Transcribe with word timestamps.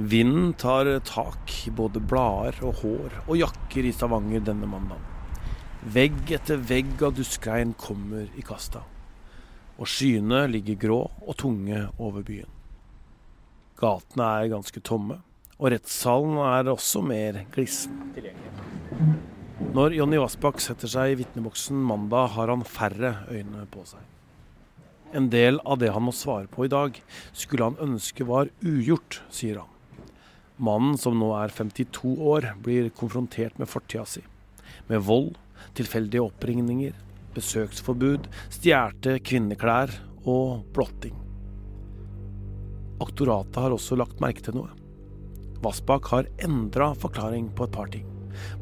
Vinden 0.00 0.52
tar 0.52 0.88
tak 1.04 1.50
i 1.68 1.70
både 1.76 2.00
blader 2.00 2.56
og 2.64 2.78
hår 2.80 3.16
og 3.26 3.34
jakker 3.36 3.84
i 3.84 3.90
Stavanger 3.92 4.40
denne 4.46 4.64
mandagen. 4.64 5.02
Vegg 5.92 6.30
etter 6.32 6.56
vegg 6.56 7.02
av 7.04 7.18
duskregn 7.18 7.74
kommer 7.76 8.30
i 8.32 8.44
kasta. 8.44 8.80
Og 9.76 9.90
skyene 9.92 10.46
ligger 10.48 10.78
grå 10.80 11.00
og 11.04 11.36
tunge 11.42 11.82
over 12.00 12.24
byen. 12.24 12.48
Gatene 13.80 14.28
er 14.38 14.48
ganske 14.54 14.80
tomme, 14.80 15.18
og 15.60 15.68
rettssalen 15.74 16.38
er 16.46 16.70
også 16.72 17.02
mer 17.04 17.42
glissen. 17.52 17.98
Når 19.76 19.98
Jonny 19.98 20.16
Vassbakk 20.22 20.62
setter 20.64 20.88
seg 20.88 21.12
i 21.12 21.18
vitneboksen 21.20 21.76
mandag, 21.90 22.32
har 22.38 22.48
han 22.48 22.64
færre 22.64 23.18
øyne 23.28 23.66
på 23.68 23.84
seg. 23.88 24.00
En 25.12 25.28
del 25.28 25.60
av 25.68 25.82
det 25.84 25.92
han 25.92 26.06
må 26.08 26.16
svare 26.16 26.48
på 26.48 26.64
i 26.64 26.72
dag, 26.72 26.96
skulle 27.36 27.68
han 27.68 27.78
ønske 27.90 28.24
var 28.24 28.48
ugjort, 28.64 29.20
sier 29.28 29.60
han. 29.60 29.76
Mannen 30.60 30.98
som 31.00 31.16
nå 31.16 31.30
er 31.38 31.52
52 31.56 32.10
år, 32.20 32.50
blir 32.60 32.90
konfrontert 32.92 33.56
med 33.58 33.70
fortida 33.70 34.04
si. 34.04 34.20
Med 34.90 35.00
vold, 35.06 35.32
tilfeldige 35.78 36.26
oppringninger, 36.26 36.92
besøksforbud, 37.32 38.28
stjålne 38.52 39.16
kvinneklær 39.24 39.94
og 40.28 40.66
blotting. 40.76 41.16
Aktoratet 43.00 43.56
har 43.56 43.72
også 43.72 43.96
lagt 43.96 44.20
merke 44.20 44.44
til 44.44 44.58
noe. 44.58 44.74
Vassbakk 45.64 46.12
har 46.12 46.28
endra 46.44 46.92
forklaring 46.96 47.48
på 47.56 47.64
et 47.64 47.74
par 47.74 47.88
ting. 47.92 48.04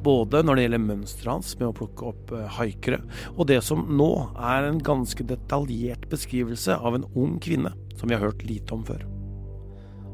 Både 0.02 0.44
når 0.46 0.56
det 0.56 0.64
gjelder 0.64 0.86
mønsteret 0.86 1.32
hans 1.32 1.52
med 1.58 1.68
å 1.68 1.76
plukke 1.82 2.08
opp 2.12 2.32
eh, 2.34 2.48
haikere, 2.58 3.02
og 3.34 3.50
det 3.50 3.60
som 3.66 3.84
nå 3.98 4.10
er 4.38 4.70
en 4.70 4.82
ganske 4.82 5.26
detaljert 5.26 6.08
beskrivelse 6.10 6.78
av 6.78 6.98
en 6.98 7.06
ung 7.14 7.38
kvinne 7.42 7.74
som 7.98 8.06
vi 8.06 8.18
har 8.18 8.26
hørt 8.30 8.46
lite 8.46 8.74
om 8.74 8.86
før. 8.86 9.04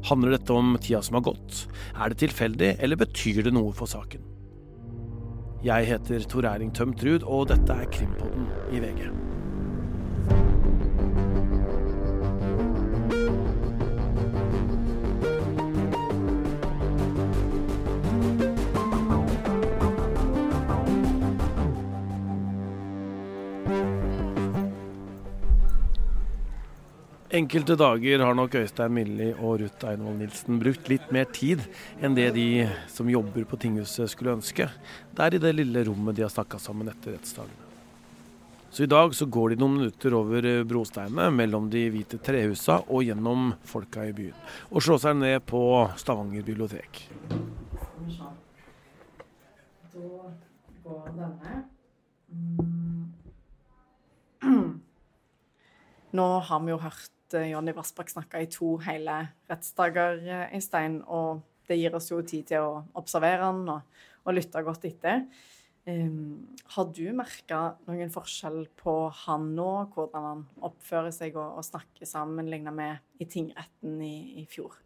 Handler 0.05 0.35
dette 0.35 0.53
om 0.53 0.75
tida 0.77 1.01
som 1.01 1.17
har 1.17 1.25
gått? 1.31 1.65
Er 1.97 2.13
det 2.13 2.21
tilfeldig, 2.21 2.75
eller 2.79 2.99
betyr 3.01 3.41
det 3.47 3.55
noe 3.55 3.73
for 3.73 3.89
saken? 3.89 4.21
Jeg 5.65 5.87
heter 5.89 6.27
Tor 6.29 6.45
Erling 6.45 6.73
Tømtrud, 6.77 7.25
og 7.25 7.47
dette 7.49 7.73
er 7.73 7.89
Krimpodden 7.89 8.51
i 8.69 8.83
VG. 8.83 9.07
Enkelte 27.35 27.75
dager 27.75 28.21
har 28.23 28.35
nok 28.37 28.53
Øystein 28.55 28.93
Milli 28.95 29.25
og 29.33 29.57
Ruth 29.59 29.83
Einvoll 29.89 30.15
Nilsen 30.21 30.59
brukt 30.61 30.87
litt 30.87 31.09
mer 31.11 31.25
tid 31.35 31.59
enn 31.99 32.13
det 32.15 32.29
de 32.37 32.63
som 32.87 33.09
jobber 33.11 33.43
på 33.49 33.57
tinghuset 33.59 34.07
skulle 34.07 34.37
ønske. 34.37 34.69
Det 35.11 35.23
er 35.25 35.35
i 35.35 35.41
det 35.43 35.51
lille 35.57 35.83
rommet 35.89 36.15
de 36.15 36.23
har 36.23 36.31
snakka 36.31 36.61
sammen 36.63 36.87
etter 36.87 37.17
rettsdagen. 37.17 37.57
Så 38.71 38.85
i 38.85 38.91
dag 38.91 39.11
så 39.17 39.27
går 39.27 39.51
de 39.51 39.57
noen 39.59 39.75
minutter 39.81 40.15
over 40.15 40.47
brosteinene 40.69 41.27
mellom 41.35 41.67
de 41.73 41.81
hvite 41.91 42.21
trehusa 42.23 42.77
og 42.85 43.03
gjennom 43.03 43.49
folka 43.67 44.05
i 44.07 44.13
byen. 44.15 44.37
Og 44.71 44.85
slår 44.85 44.99
seg 45.03 45.19
ned 45.19 45.43
på 45.49 45.61
Stavanger 45.99 46.43
bibliotek. 46.45 47.03
Da. 47.27 47.35
Mm. 54.45 54.79
Nå 56.15 56.29
har 56.47 56.63
vi 56.63 56.71
jo 56.71 56.79
hørt 56.79 57.14
Jonny 57.33 57.73
Vassbakk 57.75 58.11
snakka 58.13 58.41
i 58.43 58.49
to 58.51 58.75
hele 58.85 59.17
rettsdager, 59.49 60.21
Øystein. 60.53 61.01
Og 61.07 61.41
det 61.65 61.79
gir 61.79 61.97
oss 61.97 62.11
jo 62.11 62.21
tid 62.21 62.51
til 62.51 62.61
å 62.61 62.83
observere 62.99 63.47
han 63.47 63.63
og, 63.71 63.99
og 64.25 64.37
lytte 64.37 64.63
godt 64.65 64.85
etter. 64.85 65.25
Um, 65.85 66.55
har 66.73 66.87
du 66.97 67.03
merka 67.13 67.75
noen 67.85 68.09
forskjell 68.13 68.63
på 68.77 68.93
han 69.25 69.51
nå, 69.57 69.69
hvordan 69.93 70.23
han 70.29 70.45
oppfører 70.65 71.13
seg 71.13 71.37
og, 71.37 71.59
og 71.59 71.65
snakker 71.65 72.09
sammenligna 72.09 72.73
med 72.73 73.21
i 73.21 73.27
tingretten 73.29 73.99
i, 74.01 74.15
i 74.41 74.47
fjor? 74.49 74.79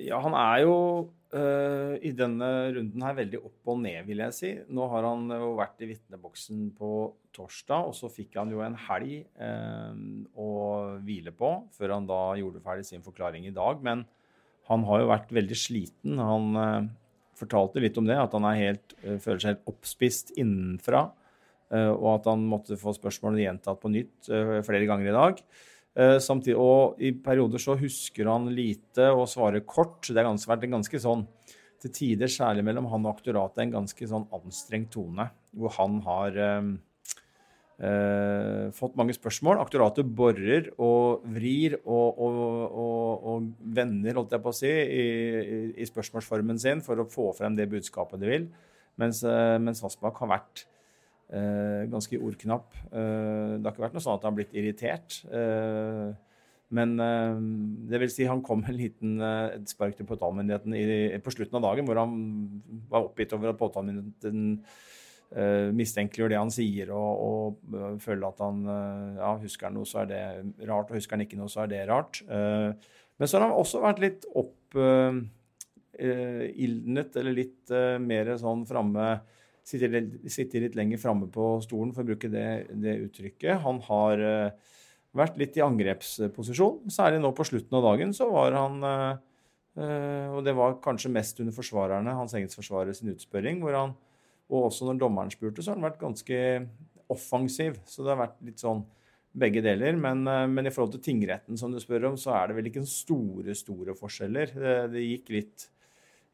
Ja, 0.00 0.20
han 0.24 0.36
er 0.38 0.62
jo 0.64 0.76
uh, 1.34 1.94
i 2.02 2.12
denne 2.16 2.48
runden 2.74 3.04
her 3.04 3.16
veldig 3.18 3.40
opp 3.42 3.72
og 3.72 3.80
ned, 3.82 4.02
vil 4.08 4.22
jeg 4.24 4.36
si. 4.36 4.50
Nå 4.72 4.86
har 4.92 5.06
han 5.08 5.26
jo 5.32 5.52
vært 5.58 5.82
i 5.84 5.90
vitneboksen 5.90 6.70
på 6.78 6.90
torsdag, 7.36 7.90
og 7.90 7.96
så 7.96 8.10
fikk 8.12 8.38
han 8.40 8.52
jo 8.54 8.62
en 8.64 8.78
helg 8.88 9.22
uh, 9.40 9.92
å 10.34 10.48
hvile 11.06 11.34
på 11.36 11.52
før 11.76 11.96
han 11.96 12.08
da 12.10 12.22
gjorde 12.40 12.64
ferdig 12.64 12.88
sin 12.88 13.04
forklaring 13.06 13.48
i 13.48 13.54
dag. 13.54 13.82
Men 13.86 14.04
han 14.70 14.86
har 14.86 15.02
jo 15.02 15.10
vært 15.10 15.32
veldig 15.34 15.58
sliten. 15.58 16.20
Han 16.22 16.50
uh, 16.58 16.90
fortalte 17.38 17.82
litt 17.82 17.98
om 17.98 18.10
det, 18.10 18.18
at 18.20 18.36
han 18.36 18.50
helt, 18.52 18.94
føler 19.00 19.40
seg 19.40 19.54
helt 19.54 19.72
oppspist 19.72 20.34
innenfra. 20.36 21.08
og 21.70 22.08
at 22.10 22.26
han 22.26 22.42
måtte 22.50 22.76
få 22.76 22.92
spørsmålene 22.92 23.46
gjentatt 23.46 23.78
på 23.80 23.88
nytt 23.88 24.28
flere 24.66 24.88
ganger 24.90 25.08
i 25.08 25.14
dag. 25.14 25.38
Eh, 26.00 26.16
samtidig, 26.22 26.56
og 26.56 27.00
i 27.02 27.10
perioder 27.12 27.60
så 27.60 27.74
husker 27.76 28.28
han 28.30 28.48
lite 28.54 29.10
og 29.12 29.26
svarer 29.28 29.64
kort. 29.68 30.06
Det 30.06 30.22
har 30.22 30.46
vært 30.48 30.68
en 30.68 30.78
ganske 30.78 31.00
sånn, 31.02 31.26
til 31.80 31.92
tider, 31.96 32.28
særlig 32.28 32.64
mellom 32.64 32.88
han 32.92 33.06
og 33.06 33.16
aktoratet, 33.16 33.62
en 33.64 33.74
ganske 33.78 34.08
sånn 34.08 34.26
anstrengt 34.36 34.92
tone. 34.94 35.30
Hvor 35.56 35.74
han 35.76 35.98
har 36.06 36.38
eh, 36.46 36.70
eh, 37.84 38.64
fått 38.76 38.96
mange 39.00 39.16
spørsmål. 39.16 39.60
Aktoratet 39.60 40.08
borer 40.16 40.70
og 40.78 41.26
vrir 41.36 41.76
og, 41.82 42.20
og, 42.20 42.40
og, 42.70 43.30
og 43.32 43.52
vender, 43.60 44.16
holdt 44.16 44.36
jeg 44.36 44.44
på 44.44 44.54
å 44.54 44.58
si, 44.60 44.72
i, 44.72 45.06
i, 45.74 45.88
spørsmålsformen 45.88 46.60
sin 46.60 46.84
for 46.86 47.00
å 47.00 47.08
få 47.10 47.30
frem 47.36 47.56
det 47.58 47.68
budskapet 47.72 48.22
de 48.22 48.34
vil. 48.34 48.50
Mens, 49.00 49.24
eh, 49.24 49.56
mens 49.60 49.84
Vassbakk 49.84 50.20
har 50.24 50.32
vært 50.36 50.64
ganske 51.30 52.18
ordknapp. 52.18 52.74
Eh, 52.90 53.58
det 53.58 53.64
har 53.64 53.72
ikke 53.72 53.84
vært 53.86 53.94
noe 53.96 54.02
sånn 54.02 54.16
at 54.18 54.24
han 54.24 54.32
har 54.32 54.38
blitt 54.40 54.56
irritert. 54.58 55.10
Eh, 55.30 56.08
men 56.70 56.90
det 57.90 57.98
vil 57.98 58.12
si 58.14 58.24
han 58.30 58.44
kom 58.46 58.60
en 58.62 58.76
liten 58.78 59.18
et 59.18 59.66
spark 59.72 59.96
til 59.98 60.06
påtalemyndigheten 60.06 60.70
på 61.24 61.32
slutten 61.34 61.58
av 61.58 61.64
dagen, 61.64 61.82
hvor 61.88 61.98
han 61.98 62.12
var 62.92 63.08
oppgitt 63.08 63.34
over 63.34 63.50
at 63.50 63.58
påtalemyndigheten 63.58 64.38
mistenkeliggjør 65.74 66.30
det 66.30 66.38
han 66.38 66.54
sier, 66.54 66.86
og, 66.94 67.10
og 67.26 67.98
føler 68.02 68.22
at 68.28 68.38
han 68.46 68.62
ja, 69.18 69.32
husker 69.42 69.66
han 69.66 69.74
noe, 69.80 69.86
så 69.90 69.98
er 70.04 70.06
det 70.12 70.22
rart, 70.70 70.86
og 70.86 70.94
husker 70.94 71.18
han 71.18 71.26
ikke 71.26 71.40
noe, 71.42 71.50
så 71.50 71.64
er 71.64 71.68
det 71.74 71.90
rart. 71.90 72.22
Men 72.30 73.26
så 73.26 73.34
har 73.34 73.48
han 73.48 73.58
også 73.58 73.82
vært 73.82 74.02
litt 74.06 74.22
oppildnet, 74.30 75.26
eller 77.18 77.34
litt 77.34 77.66
mer 78.06 78.30
sånn 78.38 78.62
framme 78.70 79.06
sitter, 79.70 80.10
sitter 80.30 80.66
litt 80.66 80.76
lenger 80.78 81.00
framme 81.00 81.28
på 81.32 81.52
stolen, 81.64 81.94
for 81.96 82.04
å 82.04 82.10
bruke 82.10 82.30
det, 82.32 82.46
det 82.82 82.98
uttrykket. 83.06 83.62
Han 83.64 83.80
har 83.86 84.22
uh, 84.22 84.76
vært 85.16 85.40
litt 85.40 85.58
i 85.58 85.64
angrepsposisjon. 85.64 86.90
Særlig 86.92 87.22
nå 87.22 87.32
på 87.36 87.46
slutten 87.48 87.78
av 87.78 87.86
dagen 87.88 88.14
så 88.16 88.28
var 88.32 88.58
han 88.58 88.84
uh, 88.84 89.16
Og 90.34 90.40
det 90.44 90.54
var 90.58 90.80
kanskje 90.82 91.12
mest 91.14 91.38
under 91.42 91.54
forsvarerne, 91.54 92.16
hans 92.18 92.34
eget 92.36 92.54
forsvarer 92.56 92.96
sin 92.96 93.12
utspørring, 93.14 93.62
hvor 93.62 93.78
han 93.78 93.98
Og 94.50 94.66
også 94.68 94.88
når 94.88 94.98
dommeren 94.98 95.30
spurte, 95.30 95.62
så 95.62 95.72
har 95.72 95.78
han 95.78 95.86
vært 95.86 96.00
ganske 96.00 96.38
offensiv. 97.10 97.78
Så 97.86 98.02
det 98.02 98.10
har 98.10 98.24
vært 98.24 98.40
litt 98.46 98.62
sånn 98.62 98.82
begge 99.30 99.62
deler. 99.62 99.94
Men, 99.94 100.24
men 100.26 100.66
i 100.66 100.72
forhold 100.74 100.96
til 100.96 101.04
tingretten, 101.06 101.54
som 101.58 101.70
du 101.70 101.78
spør 101.78 102.08
om, 102.08 102.16
så 102.18 102.34
er 102.34 102.50
det 102.50 102.56
vel 102.58 102.70
ikke 102.70 102.82
store, 102.82 103.54
store 103.54 103.94
forskjeller. 103.94 104.50
Det, 104.56 104.74
det 104.90 105.04
gikk 105.06 105.30
litt 105.36 105.68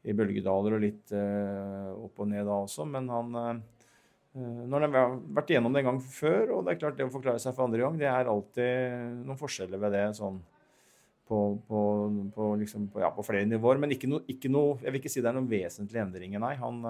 i 0.06 0.14
bølgedaler 0.16 0.76
og 0.76 0.84
litt 0.84 1.14
uh, 1.14 1.94
opp 2.06 2.22
og 2.22 2.30
ned 2.30 2.46
da 2.46 2.60
også. 2.62 2.86
Men 2.88 3.08
han 3.10 3.38
uh, 3.38 3.54
Når 4.36 4.86
han 4.86 4.98
har 4.98 5.16
vært 5.38 5.50
igjennom 5.52 5.74
det 5.74 5.82
en 5.82 5.90
gang 5.90 6.02
før, 6.02 6.52
og 6.56 6.66
det 6.66 6.74
er 6.74 6.82
klart 6.82 6.98
det 6.98 7.06
å 7.08 7.14
forklare 7.14 7.42
seg 7.42 7.56
for 7.56 7.66
andre 7.66 7.82
gang, 7.82 7.98
det 8.00 8.10
er 8.10 8.30
alltid 8.30 9.24
noen 9.24 9.40
forskjeller 9.40 9.80
ved 9.82 9.96
det 9.96 10.04
sånn 10.18 10.38
på, 11.26 11.40
på, 11.66 11.80
på, 12.36 12.50
liksom, 12.60 12.90
ja, 13.02 13.10
på 13.16 13.24
flere 13.26 13.48
nivåer. 13.48 13.80
Men 13.82 13.96
ikke 13.96 14.10
noe, 14.12 14.22
ikke 14.30 14.52
noe, 14.52 14.76
jeg 14.84 14.92
vil 14.92 15.00
ikke 15.00 15.14
si 15.14 15.24
det 15.24 15.32
er 15.32 15.38
noen 15.38 15.50
vesentlige 15.50 16.04
endringer, 16.04 16.42
nei. 16.44 16.52
Han 16.60 16.84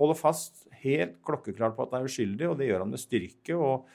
holder 0.00 0.18
fast 0.18 0.64
helt 0.82 1.20
klokkeklart 1.22 1.76
på 1.76 1.84
at 1.84 1.94
han 1.94 2.02
er 2.02 2.10
uskyldig, 2.10 2.48
og 2.48 2.56
det 2.58 2.72
gjør 2.72 2.82
han 2.82 2.90
med 2.96 3.04
styrke 3.04 3.54
og, 3.54 3.92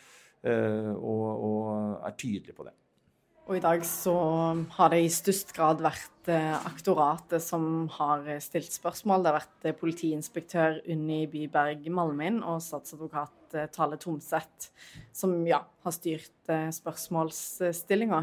og, 0.47 1.25
og 1.49 1.65
er 2.07 2.15
tydelig 2.15 2.55
på 2.55 2.69
det. 2.69 2.77
Og 3.47 3.55
i 3.55 3.61
dag 3.63 3.83
så 3.87 4.13
har 4.75 4.89
det 4.91 4.97
i 5.05 5.11
størst 5.11 5.53
grad 5.55 5.79
vært 5.79 6.27
eh, 6.27 6.55
aktoratet 6.67 7.39
som 7.39 7.85
har 7.95 8.25
stilt 8.43 8.73
spørsmål. 8.75 9.23
Det 9.23 9.29
har 9.31 9.37
vært 9.37 9.67
eh, 9.69 9.75
politiinspektør 9.79 10.81
Unni 10.91 11.21
Byberg 11.31 11.85
Malmin 11.95 12.41
og 12.43 12.59
statsadvokat 12.65 13.55
eh, 13.55 13.69
Tale 13.71 13.95
Tomseth 14.03 14.67
som 15.15 15.37
ja, 15.47 15.61
har 15.63 15.95
styrt 15.95 16.51
spørsmålsstillinga. 16.75 18.19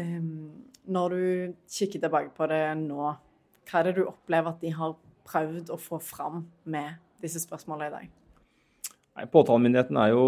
Ehm, 0.00 0.48
når 0.88 1.18
du 1.18 1.60
kikker 1.68 2.00
tilbake 2.00 2.32
på 2.32 2.48
det 2.48 2.62
nå, 2.80 3.12
hva 3.68 3.82
er 3.82 3.90
det 3.90 3.98
du 4.00 4.06
opplever 4.06 4.54
at 4.54 4.64
de 4.64 4.72
har 4.72 4.96
prøvd 5.28 5.68
å 5.68 5.80
få 5.84 6.00
fram 6.00 6.46
med 6.64 6.96
disse 7.20 7.44
spørsmålene 7.44 7.92
i 7.92 7.96
dag? 7.98 9.28
Påtalemyndigheten 9.36 10.00
er 10.00 10.14
jo 10.14 10.24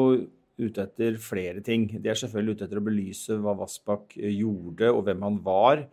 ute 0.68 0.84
etter 0.86 1.18
flere 1.22 1.62
ting. 1.64 1.86
De 1.92 2.10
er 2.10 2.18
selvfølgelig 2.18 2.56
ute 2.56 2.66
etter 2.68 2.80
å 2.80 2.84
belyse 2.86 3.36
hva 3.42 3.54
Vassbakk 3.58 4.16
eh, 4.18 4.32
gjorde, 4.38 4.90
og 4.92 5.04
hvem 5.08 5.26
han 5.28 5.40
var. 5.44 5.86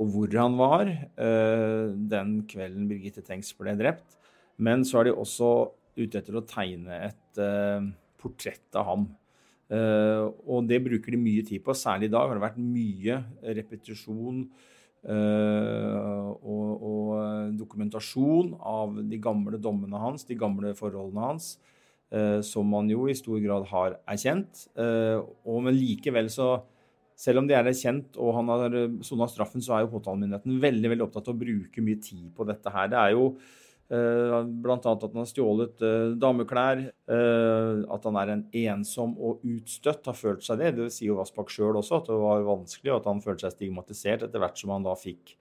og 0.00 0.08
hvor 0.14 0.32
han 0.32 0.54
var 0.56 0.88
den 1.20 2.30
kvelden 2.48 2.86
Birgitte 2.88 3.20
Tengs 3.20 3.52
ble 3.52 3.74
drept. 3.76 4.16
Men 4.56 4.80
så 4.80 5.00
er 5.00 5.04
de 5.04 5.12
også 5.12 5.50
ute 5.98 6.16
etter 6.16 6.38
å 6.38 6.46
tegne 6.48 7.02
et 7.10 7.40
portrett 8.16 8.78
av 8.80 8.86
ham. 8.88 9.04
og 10.48 10.64
det 10.64 10.80
bruker 10.86 11.12
de 11.12 11.20
mye 11.20 11.44
tid 11.44 11.60
på. 11.60 11.76
Særlig 11.76 12.08
i 12.08 12.14
dag 12.14 12.24
har 12.30 12.32
det 12.32 12.46
vært 12.46 12.64
mye 12.64 13.18
repetisjon 13.58 14.40
og 16.40 16.80
dokumentasjon 17.60 18.54
av 18.56 18.96
de 19.04 19.20
gamle 19.20 19.60
dommene 19.60 20.00
hans, 20.00 20.24
de 20.24 20.36
gamle 20.38 20.72
forholdene 20.78 21.28
hans. 21.28 21.58
Eh, 22.10 22.40
som 22.42 22.66
man 22.66 22.88
jo 22.90 23.04
i 23.06 23.14
stor 23.14 23.38
grad 23.38 23.68
har 23.70 23.94
erkjent. 24.10 24.64
Eh, 24.74 25.20
og 25.46 25.62
men 25.62 25.76
likevel 25.76 26.26
så 26.32 26.56
selv 27.14 27.42
om 27.42 27.46
det 27.46 27.54
er 27.54 27.68
erkjent 27.70 28.16
og 28.18 28.32
han 28.34 28.50
har 28.50 28.74
eh, 28.74 28.96
sona 29.06 29.28
straffen, 29.30 29.62
så 29.62 29.76
er 29.76 29.84
jo 29.84 29.92
påtalemyndigheten 29.92 30.56
veldig 30.64 30.90
veldig 30.90 31.06
opptatt 31.06 31.30
av 31.30 31.36
å 31.36 31.42
bruke 31.44 31.84
mye 31.86 32.00
tid 32.02 32.32
på 32.34 32.46
dette 32.48 32.72
her. 32.74 32.88
Det 32.90 32.98
er 32.98 33.12
jo 33.14 33.28
uh, 33.30 34.40
bl.a. 34.42 34.78
at 34.80 35.04
han 35.06 35.20
har 35.20 35.28
stjålet 35.30 35.84
uh, 35.86 36.16
dameklær, 36.18 36.82
uh, 37.12 37.84
at 37.94 38.08
han 38.08 38.18
er 38.18 38.34
en 38.34 38.42
ensom 38.64 39.14
og 39.14 39.46
utstøtt, 39.46 40.10
har 40.10 40.18
følt 40.18 40.42
seg 40.46 40.64
det. 40.64 40.72
Det 40.80 40.88
sier 40.90 41.12
jo 41.12 41.20
Vassbakk 41.20 41.54
sjøl 41.54 41.78
også, 41.78 42.00
at 42.00 42.10
det 42.10 42.18
var 42.24 42.48
vanskelig, 42.48 42.90
og 42.90 42.98
at 42.98 43.08
han 43.12 43.22
følte 43.22 43.46
seg 43.46 43.54
stigmatisert 43.54 44.26
etter 44.26 44.42
hvert 44.42 44.58
som 44.58 44.74
han 44.74 44.88
da 44.88 44.96
fikk 44.98 45.36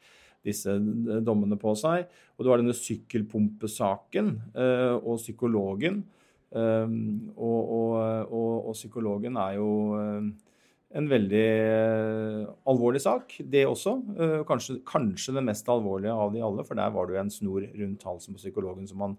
disse 0.46 0.78
dommene 1.26 1.58
på 1.60 1.74
seg. 1.80 2.06
Og 2.38 2.46
det 2.46 2.54
var 2.54 2.62
denne 2.62 2.78
sykkelpumpesaken 2.78 4.36
og 5.02 5.18
psykologen 5.18 6.04
Ehm, 6.58 7.30
og, 7.38 7.60
og, 7.70 7.90
og, 8.34 8.54
og, 8.70 8.74
psykologen 8.74 9.38
er 9.38 9.58
jo 9.60 9.70
eh, 10.00 10.30
en 10.98 11.10
veldig 11.12 11.44
eh, 11.46 12.48
alvorlig 12.72 13.02
sak, 13.04 13.36
det 13.52 13.68
også. 13.70 13.94
Eh, 14.18 14.40
kanskje, 14.50 14.80
kanskje 14.88 15.36
den 15.38 15.46
mest 15.50 15.70
alvorlige 15.70 16.16
av 16.16 16.34
de 16.34 16.42
alle, 16.46 16.66
for 16.66 16.80
der 16.80 16.96
var 16.96 17.06
det 17.06 17.18
jo 17.18 17.22
en 17.22 17.34
snor 17.34 17.68
rundt 17.84 18.08
halsen 18.10 18.34
på 18.34 18.42
psykologen 18.42 18.90
som 18.90 19.06
han 19.06 19.16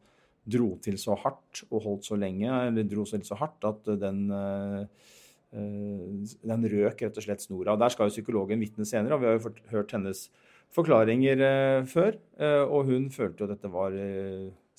dro 0.50 0.72
til 0.82 0.98
så 0.98 1.14
hardt 1.20 1.62
og 1.68 1.84
holdt 1.84 2.08
så 2.08 2.18
lenge, 2.18 2.50
eller 2.50 2.88
dro 2.88 3.06
til 3.06 3.22
så 3.28 3.36
hardt 3.38 3.66
at 3.68 3.90
den, 4.00 4.22
den 5.52 6.64
røk 6.72 7.02
rett 7.04 7.18
og 7.20 7.26
slett 7.26 7.44
snora. 7.44 7.76
Der 7.78 7.92
skal 7.92 8.08
jo 8.08 8.14
psykologen 8.16 8.64
vitne 8.64 8.86
senere, 8.88 9.18
og 9.18 9.20
vi 9.20 9.28
har 9.28 9.36
jo 9.36 9.52
hørt 9.70 9.92
hennes 9.94 10.24
forklaringer 10.72 11.84
før. 11.92 12.16
Og 12.72 12.88
hun 12.88 13.10
følte 13.12 13.44
jo 13.44 13.50
at 13.50 13.52
dette 13.52 13.70
var 13.70 13.94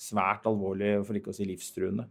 svært 0.02 0.50
alvorlig, 0.50 0.96
for 1.06 1.16
ikke 1.16 1.30
å 1.30 1.38
si 1.38 1.46
livstruende. 1.46 2.08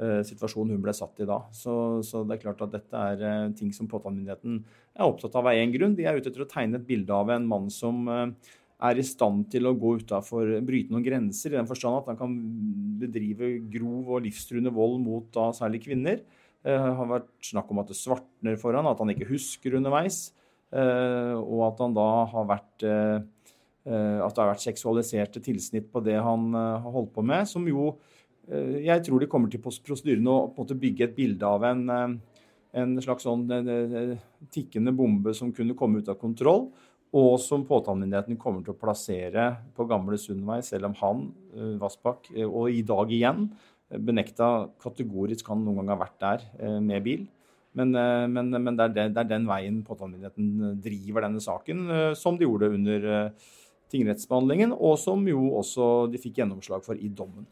Eh, 0.00 0.22
situasjonen 0.24 0.78
hun 0.78 0.84
ble 0.84 0.94
satt 0.96 1.18
i 1.20 1.26
da. 1.28 1.42
Så, 1.52 1.74
så, 2.06 2.22
det 2.24 2.38
er 2.38 2.44
klart 2.46 2.62
at 2.64 2.72
dette 2.72 3.00
er 3.12 3.20
uh, 3.20 3.50
ting 3.56 3.68
som 3.76 3.88
påtalemyndigheten 3.90 4.62
er 4.96 5.04
opptatt 5.04 5.34
av 5.36 5.50
av 5.50 5.58
én 5.60 5.74
grunn. 5.74 5.92
De 5.98 6.06
er 6.08 6.16
ute 6.16 6.30
etter 6.30 6.46
å 6.46 6.48
tegne 6.48 6.78
et 6.78 6.86
bilde 6.88 7.12
av 7.12 7.28
en 7.34 7.44
mann 7.48 7.66
som 7.74 8.08
uh, 8.08 8.30
er 8.88 8.96
i 8.96 9.04
stand 9.04 9.50
til 9.52 9.68
å 9.68 9.74
gå 9.76 9.98
utafor, 10.00 10.54
bryte 10.64 10.94
noen 10.94 11.04
grenser, 11.04 11.52
i 11.52 11.58
den 11.58 11.68
forstand 11.68 11.98
at 11.98 12.08
han 12.08 12.16
kan 12.16 12.36
bedrive 13.02 13.50
grov 13.74 14.14
og 14.16 14.24
livstruende 14.24 14.72
vold 14.72 15.02
mot 15.04 15.26
da 15.36 15.50
særlig 15.58 15.82
kvinner. 15.84 16.22
Det 16.64 16.78
har 16.80 17.10
vært 17.10 17.28
snakk 17.44 17.68
om 17.72 17.82
at 17.82 17.92
det 17.92 17.98
svartner 17.98 18.56
for 18.60 18.76
han, 18.76 18.88
at 18.88 19.00
han 19.00 19.12
ikke 19.12 19.28
husker 19.28 19.76
underveis, 19.76 20.30
og 20.72 21.60
at 21.66 21.80
han 21.80 21.96
da 21.96 22.08
har 22.32 22.48
vært 22.48 22.84
at 22.84 24.34
det 24.36 24.42
har 24.42 24.50
vært 24.52 24.64
seksualiserte 24.64 25.40
tilsnitt 25.44 25.88
på 25.92 26.02
det 26.04 26.18
han 26.20 26.52
har 26.52 26.92
holdt 26.92 27.14
på 27.16 27.24
med, 27.24 27.48
som 27.48 27.64
jo 27.68 27.94
Eh, 27.94 28.19
jeg 28.48 29.04
tror 29.06 29.22
de 29.22 29.28
kommer 29.30 29.50
til 29.52 29.62
prosedyren 29.62 30.28
å 30.30 30.36
på 30.50 30.58
en 30.58 30.64
måte 30.64 30.78
bygge 30.78 31.06
et 31.06 31.16
bilde 31.16 31.46
av 31.46 31.64
en, 31.68 31.82
eh, 31.90 32.14
en 32.80 32.94
slags 33.02 33.26
sånn 33.26 33.44
eh, 33.50 34.16
tikkende 34.50 34.94
bombe 34.96 35.34
som 35.34 35.52
kunne 35.52 35.76
komme 35.78 36.00
ut 36.00 36.08
av 36.08 36.18
kontroll, 36.18 36.70
og 37.12 37.40
som 37.42 37.66
påtalemyndigheten 37.66 38.38
kommer 38.38 38.62
til 38.62 38.74
å 38.74 38.78
plassere 38.78 39.46
på 39.74 39.86
Gamle 39.90 40.18
Sundvei, 40.18 40.60
selv 40.62 40.86
om 40.86 40.94
han, 41.00 41.24
Vassbakk, 41.80 42.28
og 42.46 42.70
i 42.70 42.84
dag 42.86 43.10
igjen, 43.10 43.48
benekta 43.90 44.70
kategorisk 44.78 45.48
han 45.50 45.64
noen 45.64 45.80
gang 45.80 45.90
har 45.90 45.98
vært 46.04 46.20
der 46.22 46.78
med 46.78 47.02
bil. 47.02 47.24
Men, 47.74 47.90
men, 47.90 48.54
men 48.54 48.78
det, 48.78 48.84
er 48.84 48.94
den, 48.94 49.16
det, 49.16 49.24
er 49.24 49.32
den, 49.32 49.48
veien 49.50 49.82
påtalemyndigheten 49.82 50.78
driver 50.78 51.26
denne 51.26 51.42
saken, 51.42 52.14
som 52.14 52.38
de 52.38 52.46
gjorde 52.46 52.70
under 52.78 53.34
tingrettsbehandlingen, 53.90 54.70
og 54.70 54.94
som 55.02 55.26
jo 55.26 55.48
også 55.58 55.90
de 56.14 56.22
fikk 56.22 56.38
gjennomslag 56.44 56.86
for 56.86 56.94
i 56.94 57.10
dommen. 57.10 57.50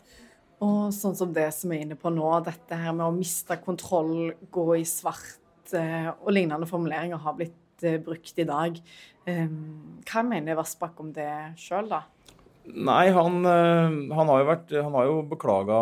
Og 0.64 0.90
sånn 0.94 1.16
som 1.18 1.32
det 1.34 1.48
som 1.54 1.72
er 1.72 1.84
inne 1.84 1.98
på 1.98 2.10
nå, 2.10 2.26
dette 2.46 2.78
her 2.78 2.94
med 2.96 3.06
å 3.06 3.14
miste 3.14 3.58
kontroll, 3.62 4.32
gå 4.50 4.66
i 4.80 4.84
svart 4.88 5.74
eh, 5.76 6.10
og 6.10 6.32
lignende 6.34 6.66
formuleringer 6.70 7.20
har 7.22 7.36
blitt 7.38 7.86
eh, 7.86 8.00
brukt 8.02 8.40
i 8.42 8.46
dag. 8.48 8.80
Ehm, 9.30 10.00
hva 10.08 10.24
mener 10.26 10.58
Vassbakk 10.58 10.98
om 11.04 11.12
det 11.14 11.30
sjøl, 11.60 11.92
da? 11.92 12.02
Nei, 12.68 13.06
han, 13.14 13.38
eh, 13.48 14.00
han, 14.18 14.32
har 14.32 14.42
jo, 14.42 14.48
vært, 14.50 14.74
jo 14.74 15.20
beklaga 15.30 15.78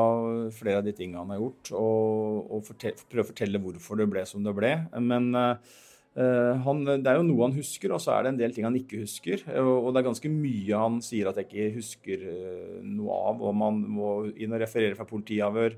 flere 0.59 0.83
av 0.83 0.87
de 0.87 0.95
tingene 0.99 1.25
han 1.25 1.33
har 1.33 1.41
gjort, 1.41 1.73
og, 1.81 2.53
og 2.59 2.71
prøvd 2.77 3.25
å 3.25 3.29
fortelle 3.33 3.63
hvorfor 3.65 4.03
det 4.03 4.11
ble 4.13 4.29
som 4.29 4.45
det 4.45 4.55
ble. 4.61 4.77
Men 5.01 5.33
Eh, 5.33 5.85
han, 6.17 6.79
det 6.87 7.11
er 7.11 7.19
jo 7.19 7.27
noe 7.27 7.45
han 7.45 7.57
husker, 7.59 7.93
og 7.93 8.01
så 8.01 8.15
er 8.15 8.25
det 8.25 8.31
en 8.33 8.39
del 8.41 8.55
ting 8.57 8.65
han 8.65 8.79
ikke 8.79 9.03
husker. 9.03 9.43
Og 9.61 9.91
det 9.93 10.01
er 10.01 10.07
ganske 10.09 10.31
mye 10.33 10.81
han 10.81 10.99
sier 11.05 11.29
at 11.29 11.41
jeg 11.41 11.49
ikke 11.51 11.77
husker 11.77 12.25
eh, 12.33 12.79
noe 12.89 13.19
av, 13.31 13.43
og 13.45 13.57
man 13.57 13.83
må 13.85 14.13
inn 14.33 14.55
og 14.57 14.63
referere 14.63 14.97
fra 14.97 15.09
politiavhør. 15.09 15.77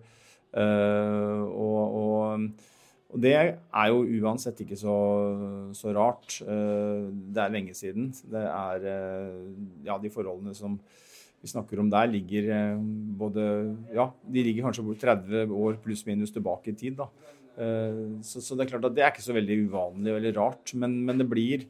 Eh, 0.62 1.43
og, 1.43 1.99
og, 2.02 2.46
og, 3.08 3.19
det 3.25 3.35
er 3.35 3.90
jo 3.90 4.05
uansett 4.20 4.62
ikke 4.62 4.79
så, 4.79 4.94
så, 5.75 5.90
rart. 5.96 6.38
Det 6.38 7.43
er 7.43 7.55
lenge 7.55 7.75
siden. 7.75 8.12
Det 8.31 8.44
er 8.46 8.88
ja, 9.88 9.99
de 9.99 10.12
forholdene 10.14 10.55
som 10.55 10.79
vi 11.38 11.50
snakker 11.52 11.79
om 11.79 11.90
der, 11.90 12.11
ligger 12.11 12.49
både 13.19 13.43
Ja, 13.94 14.11
de 14.26 14.43
ligger 14.43 14.67
kanskje 14.67 14.96
30 15.06 15.52
år 15.55 15.79
pluss 15.82 16.05
minus 16.06 16.35
tilbake 16.35 16.73
i 16.73 16.79
tid, 16.79 16.99
da. 16.99 17.08
Eh, 17.58 18.19
så, 18.23 18.43
så, 18.43 18.55
det 18.55 18.67
er 18.67 18.73
klart 18.75 18.87
at 18.87 18.94
det 18.96 19.05
er 19.05 19.12
ikke 19.12 19.25
så 19.25 19.37
veldig 19.37 19.62
uvanlig 19.67 20.14
eller 20.14 20.37
rart. 20.38 20.75
Men, 20.79 21.00
men 21.06 21.20
det, 21.20 21.29
blir, 21.31 21.67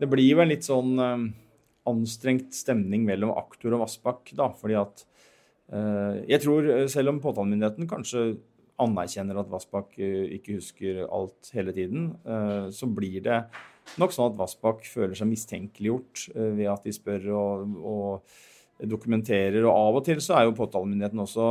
det 0.00 0.08
blir 0.10 0.28
jo 0.28 0.42
en 0.42 0.52
litt 0.52 0.66
sånn 0.66 0.92
um, 1.00 1.30
anstrengt 1.90 2.52
stemning 2.56 3.06
mellom 3.08 3.32
aktor 3.38 3.76
og 3.76 3.86
Vassbakk. 3.86 4.34
da, 4.36 4.52
fordi 4.56 4.78
at 4.80 5.06
Jeg 5.70 6.42
tror, 6.42 6.66
selv 6.90 7.12
om 7.12 7.20
påtalemyndigheten 7.22 7.86
kanskje 7.86 8.22
anerkjenner 8.82 9.38
at 9.38 9.50
Vassbakk 9.52 9.92
ikke 10.02 10.56
husker 10.56 11.04
alt 11.06 11.52
hele 11.54 11.70
tiden, 11.76 12.08
så 12.74 12.88
blir 12.90 13.20
det 13.22 13.36
nok 14.02 14.10
sånn 14.10 14.32
at 14.32 14.40
Vassbakk 14.40 14.82
føler 14.90 15.14
seg 15.14 15.30
mistenkeliggjort 15.30 16.24
ved 16.34 16.66
at 16.72 16.88
de 16.88 16.94
spør 16.96 17.28
og, 17.38 17.78
og 17.86 18.34
dokumenterer. 18.88 19.60
Og 19.64 19.74
av 19.74 20.00
og 20.00 20.04
til 20.06 20.20
så 20.24 20.38
er 20.38 20.48
jo 20.48 20.56
påtalemyndigheten 20.56 21.22
også 21.24 21.46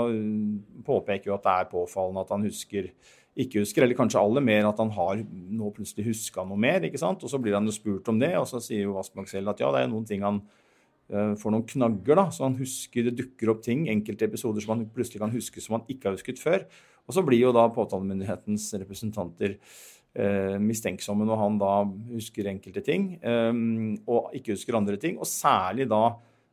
påpeker 0.88 1.31
jo 1.31 1.38
at 1.38 1.45
det 1.45 1.55
er 1.55 1.71
påfallende 1.71 2.25
at 2.25 2.33
han 2.36 2.45
husker 2.48 2.91
ikke 3.39 3.62
husker, 3.63 3.86
eller 3.86 3.98
kanskje 3.98 4.19
aller 4.19 4.43
mer 4.43 4.67
at 4.67 4.79
han 4.81 4.89
har 4.95 5.21
nå 5.24 5.69
plutselig 5.75 6.09
huska 6.09 6.43
noe 6.48 6.59
mer. 6.59 6.83
ikke 6.83 7.00
sant? 7.00 7.24
Og 7.24 7.31
så 7.31 7.39
blir 7.41 7.55
han 7.55 7.67
jo 7.67 7.75
spurt 7.75 8.09
om 8.12 8.19
det, 8.19 8.33
og 8.39 8.48
så 8.50 8.62
sier 8.63 8.88
jo 8.88 8.98
Aspmak 9.00 9.29
selv 9.31 9.53
at 9.53 9.62
ja, 9.63 9.69
det 9.75 9.86
er 9.86 9.91
noen 9.91 10.07
ting 10.07 10.25
han 10.25 10.41
uh, 10.41 11.36
får 11.39 11.55
noen 11.55 11.67
knagger, 11.69 12.19
da, 12.19 12.25
så 12.36 12.48
han 12.48 12.57
husker 12.59 13.07
det 13.07 13.15
dukker 13.21 13.53
opp 13.53 13.63
ting, 13.65 13.88
enkelte 13.91 14.27
episoder 14.27 14.65
som 14.65 14.75
han 14.75 14.88
plutselig 14.95 15.24
kan 15.24 15.33
huske 15.33 15.63
som 15.63 15.77
han 15.77 15.88
ikke 15.88 16.09
har 16.09 16.17
husket 16.17 16.41
før. 16.41 16.65
Og 17.07 17.15
så 17.15 17.24
blir 17.25 17.41
jo 17.41 17.55
da 17.55 17.63
påtalemyndighetens 17.74 18.67
representanter 18.81 19.55
uh, 19.55 20.57
mistenksomme 20.62 21.27
når 21.29 21.43
han 21.45 21.62
da 21.62 21.74
husker 22.12 22.51
enkelte 22.51 22.83
ting, 22.86 23.13
um, 23.24 23.95
og 24.09 24.36
ikke 24.36 24.57
husker 24.57 24.77
andre 24.77 25.00
ting. 25.00 25.15
Og 25.21 25.29
særlig 25.29 25.88
da 25.89 26.09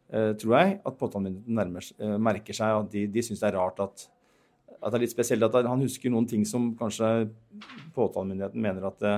tror 0.07 0.53
jeg 0.55 0.75
at 0.87 0.99
påtalemyndigheten 1.01 2.21
merker 2.23 2.55
seg 2.55 2.77
at 2.79 2.93
de, 2.93 3.09
de 3.11 3.23
syns 3.27 3.41
det 3.43 3.49
er 3.49 3.57
rart 3.59 3.81
at 3.83 4.05
at 4.77 4.93
det 4.93 4.99
er 4.99 5.05
litt 5.07 5.15
spesielt 5.15 5.47
at 5.47 5.67
han 5.67 5.83
husker 5.83 6.13
noen 6.13 6.29
ting 6.31 6.45
som 6.49 6.71
kanskje 6.79 7.29
påtalemyndigheten 7.97 8.63
mener 8.63 8.87
at 8.87 9.01
det 9.03 9.15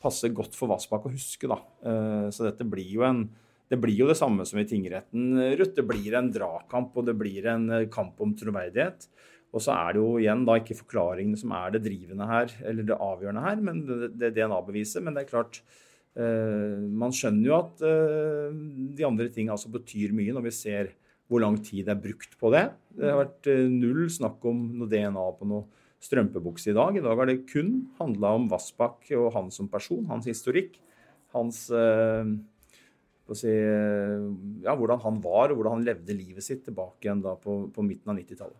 passer 0.00 0.32
godt 0.34 0.56
for 0.56 0.70
Vassbakk 0.70 1.08
å 1.08 1.12
huske. 1.12 1.48
da. 1.50 1.58
Eh, 1.84 2.28
så 2.32 2.46
dette 2.48 2.66
blir 2.68 2.88
jo 2.88 3.06
en 3.06 3.28
det 3.70 3.78
blir 3.78 3.94
jo 3.94 4.08
det 4.08 4.16
samme 4.18 4.42
som 4.42 4.58
i 4.58 4.66
tingretten, 4.66 5.36
Ruth. 5.54 5.76
Det 5.76 5.84
blir 5.86 6.16
en 6.18 6.32
dragkamp, 6.34 6.96
og 6.98 7.04
det 7.06 7.14
blir 7.14 7.44
en 7.46 7.68
eh, 7.70 7.84
kamp 7.86 8.18
om 8.18 8.32
troverdighet. 8.34 9.06
Og 9.54 9.62
så 9.62 9.76
er 9.76 9.94
det 9.94 10.00
jo 10.00 10.08
igjen 10.18 10.42
da 10.46 10.56
ikke 10.58 10.78
forklaringene 10.80 11.38
som 11.38 11.54
er 11.54 11.76
det 11.76 11.84
drivende 11.84 12.26
her, 12.26 12.50
eller 12.66 12.88
det 12.88 12.98
avgjørende 12.98 13.44
her, 13.44 13.62
men 13.62 13.84
det, 13.86 14.10
det 14.18 14.32
DNA-beviset. 14.34 15.04
Men 15.06 15.14
det 15.14 15.22
er 15.22 15.30
klart, 15.30 15.60
eh, 15.62 15.78
man 16.18 17.12
skjønner 17.14 17.46
jo 17.46 17.54
at 17.54 17.82
eh, 17.86 18.56
de 18.98 19.04
andre 19.06 19.28
tingene 19.30 19.54
altså 19.54 19.70
betyr 19.70 20.10
mye 20.16 20.34
når 20.34 20.48
vi 20.48 20.54
ser 20.56 20.90
hvor 21.30 21.42
lang 21.44 21.60
tid 21.62 21.86
det 21.86 21.94
er 21.94 22.02
brukt 22.02 22.32
på 22.40 22.50
det. 22.50 22.64
Det 22.98 23.06
har 23.06 23.20
vært 23.20 23.48
eh, 23.50 23.68
null 23.70 24.08
snakk 24.10 24.42
om 24.50 24.64
noe 24.80 24.90
DNA 24.90 25.26
på 25.38 25.46
noe 25.46 25.68
strømpebukse 26.02 26.72
i 26.72 26.76
dag. 26.76 26.96
I 26.96 27.04
dag 27.04 27.20
har 27.20 27.28
det 27.30 27.44
kun 27.50 27.74
handla 28.00 28.34
om 28.38 28.48
Vassbakk 28.50 29.12
og 29.18 29.28
han 29.36 29.52
som 29.54 29.68
person, 29.70 30.08
hans 30.10 30.26
historikk. 30.26 30.80
Hans 31.36 31.68
eh, 31.70 32.32
si, 33.38 33.52
eh, 33.52 34.26
ja, 34.64 34.74
hvordan 34.74 35.04
han 35.04 35.22
var, 35.22 35.52
og 35.52 35.60
hvordan 35.60 35.78
han 35.78 35.86
levde 35.86 36.18
livet 36.18 36.42
sitt 36.42 36.64
tilbake 36.66 37.06
igjen 37.06 37.22
da 37.22 37.36
på, 37.38 37.62
på 37.70 37.86
midten 37.86 38.10
av 38.10 38.18
90-tallet. 38.18 38.58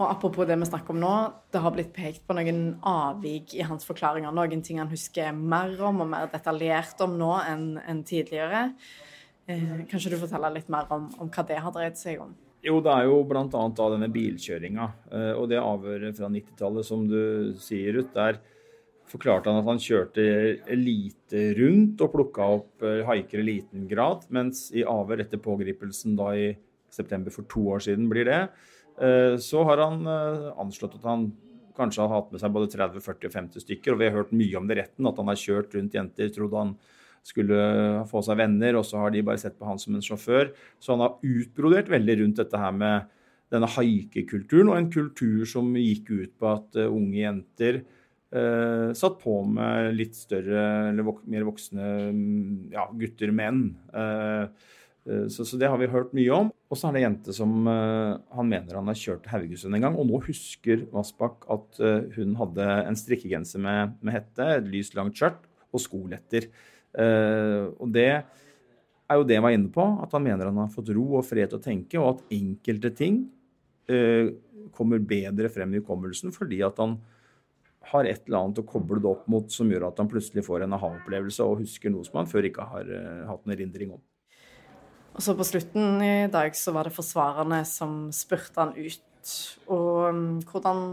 Og 0.00 0.08
Apropos 0.08 0.48
det 0.48 0.56
vi 0.56 0.64
snakker 0.64 0.94
om 0.94 1.00
nå, 1.02 1.14
det 1.52 1.60
har 1.60 1.72
blitt 1.74 1.90
pekt 1.92 2.22
på 2.24 2.32
noen 2.36 2.60
avvik 2.88 3.52
i 3.58 3.64
hans 3.68 3.84
forklaringer. 3.84 4.32
Noen 4.32 4.62
ting 4.64 4.78
han 4.80 4.88
husker 4.88 5.34
mer 5.36 5.74
om 5.84 6.00
og 6.00 6.08
mer 6.08 6.30
detaljert 6.32 7.02
om 7.04 7.18
nå 7.20 7.34
enn, 7.44 7.66
enn 7.84 8.00
tidligere. 8.08 8.70
Eh, 9.44 9.82
kanskje 9.90 10.14
du 10.14 10.16
forteller 10.22 10.54
litt 10.54 10.70
mer 10.72 10.88
om, 10.96 11.10
om 11.20 11.28
hva 11.28 11.44
det 11.44 11.58
har 11.60 11.74
dreid 11.74 12.00
seg 12.00 12.22
om? 12.24 12.32
Jo, 12.64 12.78
det 12.84 12.94
er 12.94 13.10
jo 13.10 13.20
bl.a. 13.28 13.44
da 13.48 13.90
denne 13.92 14.08
bilkjøringa 14.12 14.88
eh, 15.12 15.34
og 15.34 15.50
det 15.52 15.60
avhøret 15.60 16.16
fra 16.16 16.32
90-tallet 16.32 16.88
som 16.88 17.04
du 17.08 17.52
sier, 17.60 17.92
Ruth. 17.98 18.16
Der 18.16 18.40
forklarte 19.10 19.52
han 19.52 19.60
at 19.60 19.68
han 19.68 19.80
kjørte 19.84 20.24
lite 20.76 21.46
rundt 21.60 22.00
og 22.04 22.12
plukka 22.16 22.50
opp 22.56 22.88
eh, 22.88 23.04
haiker 23.08 23.44
i 23.44 23.48
liten 23.52 23.84
grad. 23.90 24.24
Mens 24.32 24.70
i 24.72 24.84
avhør 24.84 25.26
etter 25.26 25.44
pågripelsen 25.44 26.16
da 26.16 26.32
i 26.36 26.50
september 26.90 27.32
for 27.36 27.48
to 27.52 27.68
år 27.76 27.84
siden, 27.84 28.08
blir 28.10 28.28
det, 28.28 28.42
så 29.40 29.62
har 29.64 29.80
han 29.80 30.04
anslått 30.60 30.98
at 30.98 31.06
han 31.08 31.22
kanskje 31.80 32.04
har 32.04 32.12
hatt 32.12 32.32
med 32.32 32.42
seg 32.42 32.52
både 32.52 32.70
30, 32.74 33.02
40 33.04 33.28
og 33.30 33.36
50 33.36 33.64
stykker. 33.64 33.94
Og 33.94 34.00
vi 34.00 34.08
har 34.08 34.18
hørt 34.18 34.34
mye 34.36 34.58
om 34.58 34.66
det 34.68 34.76
i 34.76 34.80
retten, 34.82 35.08
at 35.08 35.20
han 35.20 35.30
har 35.32 35.40
kjørt 35.40 35.76
rundt 35.76 35.96
jenter, 35.96 36.32
trodde 36.34 36.64
han 36.64 36.74
skulle 37.26 37.60
få 38.08 38.22
seg 38.24 38.38
venner, 38.40 38.78
og 38.78 38.86
så 38.88 39.02
har 39.02 39.12
de 39.12 39.24
bare 39.24 39.40
sett 39.40 39.58
på 39.60 39.68
han 39.68 39.80
som 39.80 39.96
en 39.96 40.04
sjåfør. 40.04 40.52
Så 40.80 40.94
han 40.94 41.04
har 41.04 41.18
utbrodert 41.20 41.90
veldig 41.92 42.20
rundt 42.22 42.40
dette 42.40 42.60
her 42.60 42.76
med 42.76 43.08
denne 43.50 43.68
haikekulturen, 43.74 44.70
og 44.70 44.78
en 44.78 44.92
kultur 44.92 45.46
som 45.48 45.72
gikk 45.76 46.12
ut 46.12 46.34
på 46.38 46.50
at 46.52 46.78
unge 46.86 47.18
jenter 47.18 47.80
uh, 48.36 48.90
satt 48.96 49.18
på 49.22 49.40
med 49.50 49.96
litt 49.98 50.14
større 50.14 50.90
eller 50.92 51.06
vok 51.06 51.24
mer 51.30 51.46
voksne 51.48 51.88
mm, 52.14 52.52
ja, 52.76 52.86
gutter, 53.00 53.34
menn. 53.34 53.64
Uh, 53.90 54.46
så, 55.32 55.44
så, 55.44 55.58
det 55.58 55.68
har 55.70 55.78
vi 55.80 55.88
hørt 55.90 56.14
mye 56.16 56.32
om. 56.36 56.50
Og 56.70 56.78
så 56.78 56.88
er 56.88 56.94
det 56.94 57.00
en 57.00 57.06
jente 57.08 57.34
som 57.34 57.66
han 57.66 58.48
mener 58.50 58.78
han 58.78 58.90
har 58.90 58.98
kjørt 58.98 59.24
til 59.24 59.32
Haugesund 59.32 59.74
en 59.76 59.86
gang. 59.86 59.98
Og 59.98 60.06
nå 60.06 60.20
husker 60.26 60.84
Vassbakk 60.94 61.48
at 61.50 61.80
hun 62.14 62.36
hadde 62.38 62.66
en 62.84 62.98
strikkegenser 62.98 63.62
med, 63.64 63.96
med 64.00 64.14
hette, 64.20 64.46
et 64.60 64.68
lyst, 64.70 64.94
langt 64.98 65.18
skjørt 65.18 65.48
og 65.74 65.82
skoletter. 65.82 66.48
Uh, 66.90 67.70
og 67.78 67.90
det 67.94 68.08
er 68.10 69.18
jo 69.18 69.26
det 69.26 69.36
jeg 69.36 69.44
var 69.44 69.54
inne 69.54 69.70
på, 69.74 69.84
at 70.02 70.14
han 70.14 70.24
mener 70.26 70.50
han 70.50 70.62
har 70.62 70.72
fått 70.74 70.90
ro 70.94 71.06
og 71.20 71.26
fred 71.26 71.50
til 71.50 71.60
å 71.60 71.64
tenke, 71.64 72.00
og 72.00 72.16
at 72.16 72.34
enkelte 72.34 72.92
ting 72.98 73.22
uh, 73.90 74.30
kommer 74.74 75.02
bedre 75.02 75.50
frem 75.52 75.74
i 75.74 75.80
hukommelsen 75.80 76.34
fordi 76.34 76.60
at 76.66 76.78
han 76.82 76.98
har 77.90 78.06
et 78.06 78.26
eller 78.28 78.42
annet 78.42 78.60
å 78.60 78.66
koble 78.68 79.00
det 79.00 79.08
opp 79.08 79.24
mot 79.32 79.48
som 79.50 79.70
gjør 79.72 79.88
at 79.88 80.02
han 80.02 80.10
plutselig 80.10 80.44
får 80.46 80.66
en 80.66 80.76
aha-opplevelse 80.76 81.46
og 81.46 81.62
husker 81.62 81.90
noe 81.90 82.04
som 82.06 82.20
han 82.20 82.28
før 82.30 82.50
ikke 82.50 82.66
har 82.74 82.90
uh, 82.90 83.28
hatt 83.30 83.46
en 83.46 83.54
erindring 83.56 83.94
om. 83.96 84.02
Og 85.14 85.24
så 85.24 85.34
På 85.36 85.46
slutten 85.46 86.02
i 86.02 86.28
dag 86.32 86.54
så 86.56 86.74
var 86.74 86.86
det 86.86 86.96
forsvarerne 86.96 87.62
som 87.68 88.10
spurte 88.14 88.60
han 88.62 88.76
ut. 88.76 89.32
Og 89.68 90.10
um, 90.10 90.38
Hvordan 90.48 90.84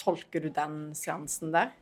tolker 0.00 0.44
du 0.44 0.52
den 0.52 0.94
seansen 0.96 1.52
der? 1.54 1.74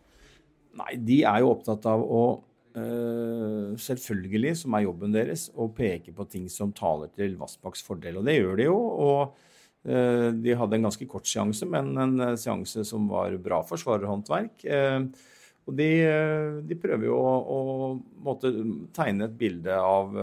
Nei, 0.78 0.96
De 0.96 1.22
er 1.28 1.42
jo 1.42 1.52
opptatt 1.56 1.86
av 1.90 2.02
å 2.02 2.24
Uh, 2.72 3.76
selvfølgelig, 3.76 4.54
som 4.62 4.72
er 4.72 4.86
jobben 4.86 5.12
deres, 5.12 5.50
å 5.52 5.66
peke 5.76 6.14
på 6.16 6.24
ting 6.32 6.46
som 6.48 6.70
taler 6.72 7.10
til 7.12 7.34
Vassbakks 7.36 7.84
fordel. 7.84 8.16
Og 8.16 8.24
det 8.24 8.38
gjør 8.38 8.56
de 8.56 8.64
jo. 8.64 8.78
Og 9.04 9.34
uh, 9.84 10.30
de 10.32 10.54
hadde 10.56 10.78
en 10.78 10.88
ganske 10.88 11.08
kort 11.10 11.28
seanse, 11.28 11.68
men 11.68 11.90
en 12.00 12.14
uh, 12.22 12.30
seanse 12.40 12.86
som 12.88 13.10
var 13.12 13.36
bra 13.44 13.60
forsvarerhåndverk. 13.68 14.64
og 15.68 15.76
de, 15.78 15.90
de, 16.64 16.78
prøver 16.80 17.06
jo 17.06 17.20
å, 17.20 17.34
å 17.44 17.58
måtte 18.24 18.50
tegne 18.96 19.28
et 19.28 19.36
bilde 19.38 19.76
av 19.76 20.16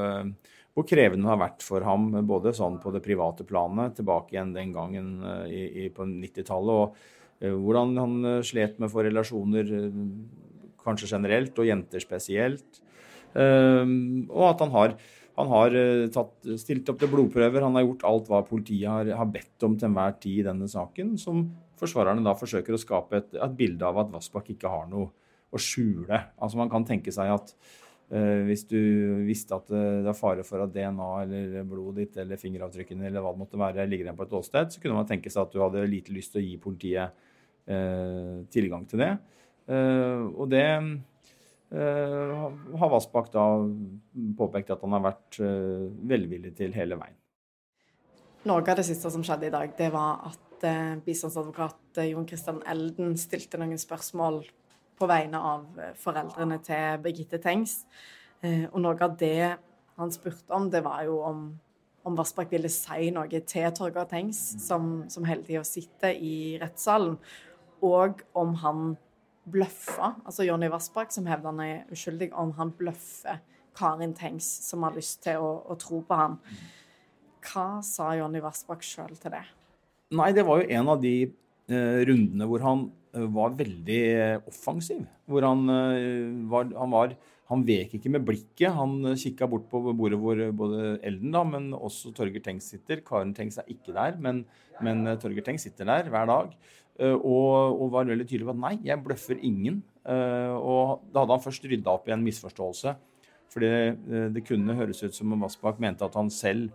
hvor 0.79 0.88
krevende 0.89 1.27
det 1.27 1.33
har 1.33 1.41
vært 1.43 1.63
for 1.65 1.86
ham, 1.86 2.09
både 2.27 2.55
sånn 2.55 2.79
på 2.81 2.93
det 2.95 3.03
private 3.05 3.45
planet, 3.48 4.00
tilbake 4.00 4.36
igjen 4.36 4.55
den 4.55 4.74
gangen 4.75 5.15
i, 5.51 5.86
i, 5.86 5.88
på 5.93 6.07
90-tallet, 6.07 7.00
og 7.50 7.59
hvordan 7.63 7.95
han 8.00 8.15
slet 8.43 8.79
med 8.79 8.89
å 8.89 8.93
få 8.93 9.03
relasjoner 9.07 9.69
kanskje 10.83 11.12
generelt, 11.13 11.57
og 11.59 11.67
jenter 11.67 12.03
spesielt. 12.03 12.81
Um, 13.33 14.25
og 14.31 14.45
at 14.50 14.63
han 14.63 14.71
har, 14.74 14.95
han 15.39 15.51
har 15.51 15.75
eh, 15.77 16.07
tatt, 16.13 16.33
stilt 16.59 16.89
opp 16.91 17.00
til 17.01 17.12
blodprøver. 17.12 17.63
Han 17.63 17.77
har 17.77 17.86
gjort 17.86 18.05
alt 18.09 18.31
hva 18.31 18.41
politiet 18.48 18.89
har, 18.89 19.12
har, 19.19 19.29
bedt 19.29 19.67
om 19.67 19.77
til 19.77 19.89
enhver 19.89 20.17
tid 20.21 20.41
i 20.41 20.48
denne 20.50 20.69
saken, 20.71 21.13
som 21.21 21.45
forsvarerne 21.79 22.25
da 22.25 22.36
forsøker 22.36 22.75
å 22.75 22.81
skape 22.81 23.21
et, 23.21 23.38
et 23.38 23.55
bilde 23.55 23.86
av 23.88 24.01
at 24.01 24.12
Vassbakk 24.12 24.51
ikke 24.55 24.71
har 24.71 24.89
noe 24.91 25.12
å 25.50 25.62
skjule. 25.62 26.17
Altså 26.41 26.59
Man 26.59 26.71
kan 26.71 26.88
tenke 26.88 27.13
seg 27.13 27.31
at 27.33 27.53
hvis 28.10 28.63
du 28.66 28.80
visste 29.28 29.54
at 29.54 29.68
det 29.70 30.10
er 30.10 30.16
fare 30.18 30.42
for 30.42 30.63
at 30.63 30.72
DNA 30.74 31.10
eller 31.24 31.68
blodet 31.70 32.00
ditt 32.00 32.16
eller 32.24 32.39
fingeravtrykkene 32.42 33.06
eller 33.06 33.22
hva 33.22 33.36
det 33.36 33.42
måtte 33.44 33.60
være 33.62 33.86
ligger 33.86 34.08
igjen 34.08 34.18
på 34.18 34.25
et 34.25 34.34
åsted, 34.39 34.72
så 34.74 34.82
kunne 34.82 34.98
man 34.98 35.06
tenke 35.06 35.30
seg 35.30 35.44
at 35.44 35.54
du 35.54 35.60
hadde 35.62 35.84
lite 35.86 36.16
lyst 36.16 36.34
til 36.34 36.42
å 36.42 36.46
gi 36.48 36.56
politiet 36.63 37.20
uh, 37.70 38.39
tilgang 38.50 38.88
til 38.89 39.04
det. 39.04 39.12
Eh, 39.70 40.25
og 40.34 40.50
det 40.50 40.66
eh, 40.66 42.44
har 42.82 42.92
Vassbakk 42.94 43.32
da 43.34 43.46
påpekt 44.38 44.74
at 44.74 44.84
han 44.86 44.96
har 44.98 45.06
vært 45.12 45.42
eh, 45.46 45.88
velvillig 46.10 46.56
til 46.58 46.74
hele 46.78 46.98
veien. 47.00 47.18
Noe 48.50 48.63
av 48.63 48.80
det 48.80 48.88
siste 48.88 49.12
som 49.13 49.25
skjedde 49.25 49.50
i 49.50 49.54
dag, 49.54 49.74
det 49.78 49.92
var 49.94 50.32
at 50.32 50.46
bistandsadvokat 51.06 52.01
Jon 52.10 52.25
Christian 52.28 52.58
Elden 52.68 53.13
stilte 53.20 53.60
noen 53.60 53.80
spørsmål 53.80 54.42
på 55.00 55.08
vegne 55.10 55.39
av 55.39 55.82
foreldrene 56.00 56.60
til 56.65 57.01
Birgitte 57.03 57.39
Tengs. 57.41 57.82
Og 58.44 58.77
noe 58.84 59.00
av 59.03 59.15
det 59.20 59.56
han 60.00 60.12
spurte 60.12 60.56
om, 60.56 60.70
det 60.72 60.84
var 60.86 61.03
jo 61.08 61.20
om, 61.27 61.44
om 62.08 62.15
Vassbakk 62.15 62.51
ville 62.56 62.72
si 62.72 63.10
noe 63.15 63.41
til 63.48 63.68
Torgeir 63.75 64.08
Tengs, 64.08 64.39
som, 64.63 65.06
som 65.12 65.27
hele 65.27 65.44
tida 65.48 65.63
sitter 65.68 66.15
i 66.15 66.58
rettssalen, 66.62 67.18
og 67.84 68.24
om 68.38 68.56
han 68.63 68.98
bløffa, 69.50 70.13
altså 70.27 70.46
Jonny 70.48 70.70
Vassbakk, 70.72 71.12
som 71.12 71.27
hevder 71.29 71.51
han 71.51 71.62
er 71.63 71.94
uskyldig, 71.94 72.32
om 72.38 72.53
han 72.60 72.72
bløffer 72.79 73.39
Karin 73.77 74.13
Tengs, 74.15 74.48
som 74.68 74.84
har 74.86 74.96
lyst 74.96 75.22
til 75.25 75.41
å, 75.41 75.51
å 75.68 75.77
tro 75.79 76.01
på 76.06 76.18
ham. 76.20 76.39
Hva 77.50 77.79
sa 77.86 78.12
Jonny 78.20 78.41
Vassbakk 78.44 78.84
sjøl 78.86 79.15
til 79.20 79.36
det? 79.36 79.46
Nei, 80.15 80.32
det 80.36 80.46
var 80.48 80.62
jo 80.62 80.70
en 80.79 80.91
av 80.91 81.01
de 81.01 81.13
eh, 81.27 81.34
rundene 81.70 82.48
hvor 82.50 82.64
han 82.66 82.86
eh, 83.14 83.28
var 83.36 83.58
veldig 83.60 84.02
offensiv. 84.50 85.04
Hvor 85.30 85.46
han, 85.46 85.68
eh, 85.74 86.32
var, 86.50 86.72
han 86.78 86.96
var 86.96 87.18
han 87.50 87.64
vek 87.66 87.96
ikke 87.98 88.12
med 88.14 88.26
blikket. 88.28 88.70
Han 88.78 89.00
kikka 89.18 89.48
bort 89.50 89.70
på 89.72 89.82
bordet 89.90 90.20
hvor 90.22 90.42
både 90.54 91.00
Elden, 91.02 91.32
da, 91.34 91.42
men 91.46 91.72
også 91.74 92.14
Torgeir 92.14 92.44
Tengs 92.46 92.70
sitter. 92.70 93.02
Karen 93.06 93.34
Tengs 93.34 93.58
er 93.58 93.72
ikke 93.74 93.96
der, 93.96 94.20
men, 94.22 94.44
men 94.86 95.02
Torgeir 95.22 95.48
Tengs 95.48 95.66
sitter 95.66 95.90
der 95.90 96.12
hver 96.14 96.30
dag. 96.30 96.54
Eh, 97.00 97.16
og, 97.16 97.80
og, 97.80 97.88
var 97.94 98.10
veldig 98.10 98.28
tydelig 98.28 98.50
på 98.50 98.56
at 98.56 98.64
nei, 98.66 98.74
jeg 98.84 99.04
bløffer 99.04 99.40
ingen. 99.46 99.80
Eh, 100.04 100.56
og 100.56 101.06
da 101.14 101.24
hadde 101.24 101.38
han 101.38 101.46
først 101.46 101.68
rydda 101.72 101.96
opp 101.96 102.10
i 102.10 102.16
en 102.16 102.26
misforståelse. 102.26 102.96
Fordi 103.50 103.70
det, 103.72 104.24
det 104.36 104.46
kunne 104.46 104.76
høres 104.78 105.02
ut 105.02 105.16
som 105.16 105.32
om 105.34 105.46
Vassbakk 105.46 105.80
mente 105.82 106.06
at 106.06 106.18
han 106.20 106.30
selv 106.34 106.70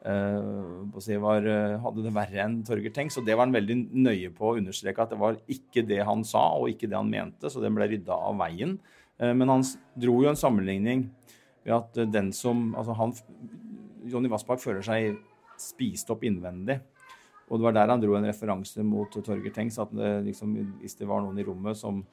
var, 0.00 1.48
hadde 1.84 2.04
det 2.06 2.12
verre 2.16 2.44
enn 2.44 2.60
Torgeir 2.64 2.94
Tengs. 2.94 3.18
Og 3.20 3.26
det 3.26 3.36
var 3.36 3.46
han 3.46 3.56
veldig 3.56 3.76
nøye 3.92 4.30
på 4.36 4.50
å 4.50 4.56
understreke 4.60 5.04
at 5.04 5.12
det 5.12 5.20
var 5.20 5.40
ikke 5.50 5.84
det 5.86 6.00
han 6.08 6.24
sa, 6.24 6.46
og 6.56 6.70
ikke 6.72 6.88
det 6.88 6.96
han 6.98 7.10
mente. 7.10 7.50
Så 7.52 7.62
det 7.62 7.72
ble 7.74 7.88
rydda 7.90 8.16
av 8.16 8.38
veien. 8.40 8.78
Uh, 9.20 9.32
men 9.36 9.52
han 9.52 9.66
dro 10.00 10.20
jo 10.24 10.30
en 10.30 10.40
sammenligning 10.40 11.08
ved 11.66 11.74
at 11.76 11.98
den 12.08 12.30
som 12.32 12.70
Altså 12.72 12.94
han 12.96 13.10
Jonny 14.08 14.30
Vassbakk 14.32 14.62
føler 14.62 14.80
seg 14.84 15.18
spist 15.60 16.08
opp 16.12 16.24
innvendig. 16.24 16.78
Og 17.50 17.58
det 17.58 17.66
var 17.66 17.74
der 17.76 17.92
han 17.92 18.02
dro 18.02 18.14
en 18.16 18.28
referanse 18.28 18.82
mot 18.86 19.10
Torgeir 19.12 19.52
Tengs, 19.54 19.78
at 19.82 19.90
det, 19.92 20.20
liksom, 20.28 20.54
hvis 20.80 20.96
det 20.96 21.08
var 21.10 21.24
noen 21.24 21.40
i 21.40 21.44
rommet 21.46 21.78
som 21.78 22.04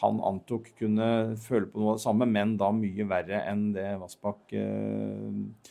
han 0.00 0.20
antok 0.24 0.70
kunne 0.78 1.36
føle 1.40 1.68
på 1.68 1.80
noe 1.80 1.94
av 1.94 1.98
det 1.98 2.04
samme, 2.04 2.28
men 2.30 2.54
da 2.60 2.70
mye 2.72 3.06
verre 3.10 3.42
enn 3.50 3.70
det 3.74 3.88
Vassbakk 4.00 4.54
eh, 4.56 5.70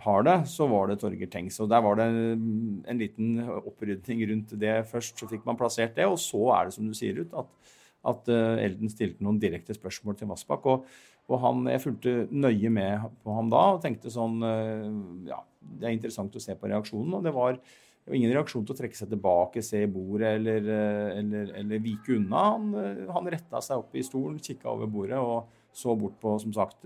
har 0.00 0.24
det, 0.24 0.36
så 0.48 0.66
var 0.70 0.88
det 0.88 0.98
Torgeir 1.02 1.28
Tengs. 1.30 1.58
Og 1.60 1.68
der 1.68 1.82
var 1.84 1.98
det 2.00 2.06
en 2.08 3.00
liten 3.00 3.42
opprydning 3.44 4.24
rundt 4.30 4.54
det 4.60 4.78
først. 4.88 5.18
Så 5.20 5.28
fikk 5.28 5.44
man 5.48 5.58
plassert 5.60 5.94
det, 5.98 6.08
og 6.08 6.18
så 6.20 6.46
er 6.56 6.68
det 6.68 6.76
som 6.78 6.88
du 6.88 6.96
sier 6.96 7.20
ut, 7.20 7.34
at, 7.36 7.76
at 8.12 8.32
uh, 8.32 8.62
Elden 8.62 8.92
stilte 8.92 9.24
noen 9.24 9.40
direkte 9.42 9.76
spørsmål 9.76 10.16
til 10.18 10.32
Vassbakk. 10.32 10.68
Og, 10.72 10.88
og 11.28 11.42
han, 11.44 11.62
jeg 11.70 11.84
fulgte 11.84 12.16
nøye 12.32 12.72
med 12.72 13.08
på 13.22 13.36
ham 13.36 13.52
da 13.52 13.62
og 13.76 13.82
tenkte 13.84 14.12
sånn 14.12 14.40
uh, 14.42 15.28
Ja, 15.28 15.42
det 15.60 15.88
er 15.88 15.96
interessant 15.98 16.36
å 16.36 16.42
se 16.42 16.56
på 16.56 16.72
reaksjonen. 16.72 17.18
Og 17.20 17.28
det 17.28 17.36
var 17.36 17.60
det 18.02 18.10
var 18.10 18.18
ingen 18.18 18.32
reaksjon 18.34 18.64
til 18.66 18.74
å 18.74 18.78
trekke 18.80 18.98
seg 18.98 19.12
tilbake, 19.12 19.62
se 19.62 19.84
i 19.84 19.90
bordet 19.90 20.32
eller, 20.40 20.64
eh, 20.74 21.18
eller, 21.20 21.52
eller 21.60 21.82
vike 21.84 22.16
unna. 22.16 22.40
Han, 22.48 22.72
eh, 22.74 23.04
han 23.14 23.28
retta 23.30 23.60
seg 23.62 23.78
opp 23.78 23.94
i 23.94 24.02
stolen, 24.02 24.40
kikka 24.42 24.72
over 24.72 24.90
bordet 24.90 25.20
og 25.22 25.52
så 25.70 25.94
bort 25.94 26.16
på, 26.20 26.34
som 26.42 26.50
sagt, 26.52 26.82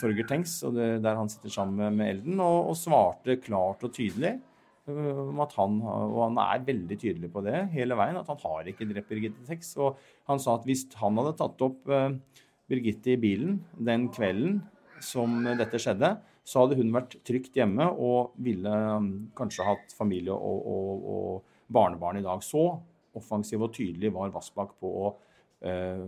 Torgeir 0.00 0.26
Tengs, 0.28 0.58
det, 0.76 0.88
der 1.04 1.16
han 1.16 1.30
sitter 1.32 1.52
sammen 1.52 1.96
med 1.96 2.10
Elden, 2.10 2.40
og, 2.42 2.72
og 2.72 2.76
svarte 2.76 3.38
klart 3.40 3.84
og 3.86 3.94
tydelig 3.96 4.34
om 4.84 5.40
at 5.40 5.54
han, 5.56 5.78
og 5.80 6.18
han 6.26 6.40
er 6.42 6.64
veldig 6.66 6.96
tydelig 7.00 7.30
på 7.32 7.42
det 7.46 7.56
hele 7.72 7.96
veien, 7.96 8.18
at 8.20 8.28
han 8.28 8.40
har 8.42 8.68
ikke 8.68 8.88
drept 8.90 9.08
Birgitte 9.08 9.46
Tengs. 9.46 9.72
Og 9.80 10.00
han 10.28 10.40
sa 10.42 10.58
at 10.58 10.66
hvis 10.68 10.84
han 11.00 11.16
hadde 11.20 11.36
tatt 11.38 11.64
opp 11.64 11.88
uh, 11.88 12.12
Birgitte 12.68 13.14
i 13.14 13.20
bilen 13.20 13.58
den 13.76 14.10
kvelden 14.12 14.60
som 15.04 15.42
dette 15.56 15.80
skjedde, 15.80 16.14
så 16.44 16.62
hadde 16.64 16.76
hun 16.76 16.92
vært 16.92 17.16
trygt 17.24 17.56
hjemme 17.56 17.86
og 17.88 18.34
ville 18.44 18.68
um, 18.68 19.08
kanskje 19.36 19.64
hatt 19.64 19.94
familie 19.96 20.36
og, 20.36 20.68
og, 20.68 21.08
og 21.14 21.72
barnebarn 21.72 22.20
i 22.20 22.24
dag. 22.24 22.44
Så 22.44 22.66
offensiv 23.16 23.64
og 23.64 23.72
tydelig 23.76 24.12
var 24.12 24.32
Vassbakk 24.34 24.76
på 24.80 24.90
å 25.04 25.14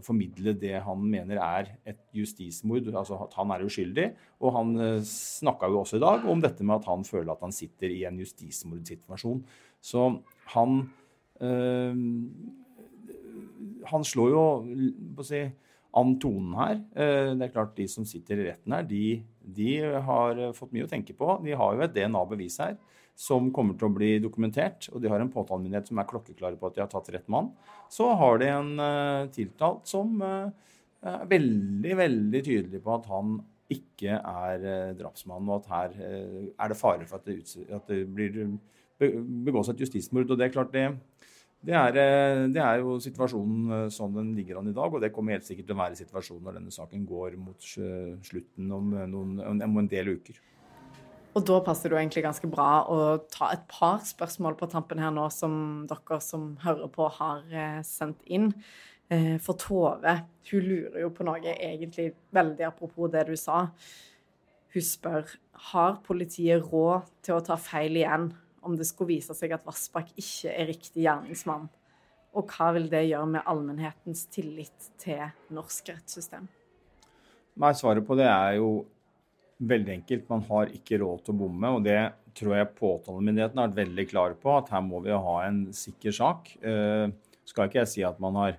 formidle 0.04 0.52
det 0.60 0.74
han 0.84 1.00
mener 1.00 1.38
er 1.40 1.70
et 1.88 2.00
justismord. 2.16 2.88
Altså 2.92 3.18
at 3.24 3.36
han 3.38 3.52
er 3.54 3.64
uskyldig. 3.64 4.06
Og 4.44 4.52
han 4.56 4.74
uh, 4.76 5.04
snakka 5.06 5.70
jo 5.72 5.80
også 5.80 5.96
i 5.96 6.04
dag 6.04 6.26
om 6.28 6.42
dette 6.44 6.66
med 6.66 6.76
at 6.80 6.88
han 6.90 7.06
føler 7.08 7.32
at 7.32 7.44
han 7.46 7.54
sitter 7.56 7.92
i 7.94 8.02
en 8.08 8.18
justismordsituasjon. 8.20 9.44
Så 9.80 10.08
han 10.54 10.80
uh, 11.40 12.02
Han 13.86 14.02
slår 14.02 14.32
jo 14.32 14.42
på 15.14 15.22
å 15.22 15.26
si, 15.26 15.40
an 15.96 16.16
tonen 16.20 16.56
her. 16.58 16.80
Det 17.38 17.44
er 17.46 17.52
klart 17.54 17.76
De 17.76 17.86
som 17.88 18.04
sitter 18.04 18.40
i 18.42 18.46
retten 18.48 18.74
her, 18.74 18.82
de, 18.84 19.22
de 19.40 19.76
har 20.08 20.40
fått 20.56 20.74
mye 20.74 20.84
å 20.84 20.90
tenke 20.90 21.14
på. 21.16 21.28
De 21.44 21.54
har 21.56 21.76
jo 21.76 21.84
et 21.86 21.94
DNA-bevis 21.94 22.58
her 22.64 22.74
som 23.16 23.48
kommer 23.54 23.78
til 23.80 23.88
å 23.88 23.94
bli 23.96 24.10
dokumentert, 24.20 24.90
og 24.92 25.00
de 25.00 25.08
har 25.08 25.22
en 25.22 25.32
påtalemyndighet 25.32 25.88
som 25.88 26.00
er 26.00 26.08
klokkeklare 26.10 26.58
på 26.60 26.68
at 26.68 26.76
de 26.76 26.82
har 26.84 26.90
tatt 26.92 27.08
rett 27.14 27.28
mann, 27.32 27.48
så 27.92 28.10
har 28.20 28.40
de 28.42 28.50
en 28.52 28.72
uh, 28.76 29.28
tiltalt 29.32 29.88
som 29.88 30.20
uh, 30.20 30.52
er 31.00 31.28
veldig, 31.30 31.94
veldig 31.96 32.42
tydelig 32.44 32.82
på 32.84 32.92
at 32.92 33.08
han 33.08 33.38
ikke 33.72 34.18
er 34.20 34.66
uh, 34.66 34.96
drapsmann, 34.98 35.48
og 35.48 35.64
at 35.64 35.70
her 35.72 35.96
er 36.52 36.72
det 36.72 36.78
fare 36.78 37.08
for 37.08 37.22
at 37.22 37.30
det, 37.30 37.40
at 37.72 37.88
det 37.88 38.02
blir 38.12 38.36
begås 39.46 39.72
et 39.72 39.80
justismord. 39.80 40.28
Og 40.28 40.36
det 40.36 40.46
er 40.46 40.52
klart 40.52 40.74
det, 40.76 40.84
det 41.64 41.76
er, 41.76 41.96
det 42.52 42.60
er, 42.60 42.82
jo 42.84 42.98
situasjonen 43.00 43.88
sånn 43.92 44.12
den 44.16 44.34
ligger 44.36 44.60
an 44.60 44.68
i 44.68 44.76
dag, 44.76 44.92
og 44.92 45.00
det 45.00 45.10
kommer 45.12 45.36
helt 45.36 45.48
sikkert 45.48 45.70
til 45.70 45.76
å 45.76 45.80
være 45.80 45.98
situasjonen 46.02 46.44
når 46.44 46.60
denne 46.60 46.76
saken 46.76 47.08
går 47.08 47.40
mot 47.40 47.64
slutten 47.64 48.76
om, 48.76 48.92
noen, 49.08 49.40
om 49.64 49.80
en 49.80 49.90
del 49.90 50.12
uker. 50.18 50.40
Og 51.36 51.44
da 51.44 51.58
passer 51.60 51.90
det 51.90 51.96
jo 51.96 52.00
egentlig 52.00 52.24
ganske 52.24 52.48
bra 52.48 52.86
å 52.88 52.98
ta 53.28 53.50
et 53.52 53.66
par 53.68 54.00
spørsmål 54.08 54.54
på 54.56 54.70
tampen 54.72 55.02
her 55.02 55.12
nå, 55.12 55.26
som 55.34 55.84
dere 55.88 56.16
som 56.24 56.54
hører 56.62 56.88
på, 56.92 57.10
har 57.18 57.42
eh, 57.52 57.82
sendt 57.84 58.22
inn. 58.24 58.54
Eh, 59.12 59.36
for 59.44 59.60
Tove, 59.60 60.14
hun 60.48 60.64
lurer 60.64 61.02
jo 61.04 61.10
på 61.12 61.26
noe 61.28 61.52
egentlig 61.52 62.08
veldig 62.34 62.70
apropos 62.70 63.12
det 63.12 63.26
du 63.28 63.34
sa. 63.36 63.66
Hun 64.72 64.86
spør 64.88 65.36
har 65.72 66.00
politiet 66.08 66.64
råd 66.72 67.04
til 67.24 67.36
å 67.36 67.44
ta 67.44 67.60
feil 67.60 68.00
igjen 68.00 68.30
om 68.66 68.74
det 68.78 68.88
skulle 68.88 69.12
vise 69.14 69.36
seg 69.36 69.52
at 69.54 69.68
Vassbakk 69.68 70.16
ikke 70.16 70.56
er 70.56 70.72
riktig 70.72 71.04
gjerningsmann? 71.04 71.68
Og 72.36 72.48
hva 72.52 72.72
vil 72.76 72.88
det 72.92 73.06
gjøre 73.10 73.36
med 73.36 73.44
allmennhetens 73.48 74.26
tillit 74.32 74.90
til 75.00 75.22
norsk 75.52 75.92
rettssystem? 75.92 76.48
Nei, 77.56 77.72
Svaret 77.76 78.04
på 78.08 78.16
det 78.18 78.28
er 78.28 78.58
jo 78.58 78.86
veldig 79.58 79.92
enkelt. 80.00 80.28
Man 80.28 80.44
har 80.50 80.72
ikke 80.74 81.00
råd 81.00 81.24
til 81.24 81.34
å 81.34 81.40
bomme. 81.44 81.72
og 81.78 81.84
det 81.84 82.00
tror 82.36 82.56
jeg 82.58 82.74
påtalemyndigheten 82.76 83.60
har 83.60 83.70
vært 83.70 83.80
veldig 83.80 84.06
klar 84.10 84.36
på, 84.40 84.52
at 84.58 84.70
her 84.74 84.84
må 84.84 85.00
vi 85.04 85.14
ha 85.14 85.36
en 85.46 85.64
sikker 85.76 86.14
sak. 86.14 86.52
Eh, 86.60 87.08
skal 87.46 87.68
ikke 87.68 87.82
jeg 87.84 87.92
si 87.92 88.04
at 88.06 88.20
man 88.22 88.36
har 88.36 88.58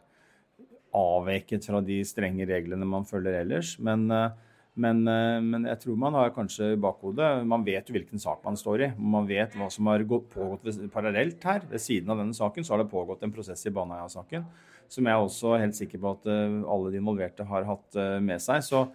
avveket 0.98 1.68
fra 1.68 1.82
de 1.86 2.00
strenge 2.08 2.48
reglene 2.50 2.88
man 2.88 3.06
følger 3.06 3.44
ellers, 3.44 3.76
men, 3.84 4.10
eh, 4.10 4.32
men, 4.78 5.08
eh, 5.08 5.40
men, 5.42 5.66
jeg 5.66 5.80
tror 5.84 5.98
man 5.98 6.14
har 6.14 6.30
kanskje 6.30 6.74
i 6.74 6.78
bakhodet 6.78 7.46
Man 7.46 7.64
vet 7.66 7.88
jo 7.88 7.94
hvilken 7.94 8.20
sak 8.20 8.44
man 8.46 8.56
står 8.56 8.82
i. 8.82 8.94
Man 8.98 9.26
vet 9.26 9.54
hva 9.54 9.72
som 9.72 9.88
har 9.88 10.00
gått, 10.00 10.30
pågått 10.30 10.92
parallelt 10.92 11.44
her. 11.44 11.62
Ved 11.70 11.82
siden 11.82 12.10
av 12.10 12.18
denne 12.18 12.34
saken 12.34 12.64
så 12.64 12.76
har 12.76 12.84
det 12.84 12.92
pågått 12.92 13.24
en 13.24 13.32
prosess 13.32 13.66
i 13.66 13.72
Baneheia-saken 13.72 14.46
som 14.88 15.04
jeg 15.04 15.12
er 15.12 15.20
også 15.20 15.60
helt 15.60 15.76
sikker 15.76 16.00
på 16.00 16.12
at 16.14 16.28
alle 16.64 16.92
de 16.92 16.98
involverte 16.98 17.44
har 17.44 17.66
hatt 17.66 18.22
med 18.22 18.40
seg. 18.40 18.64
Så 18.64 18.88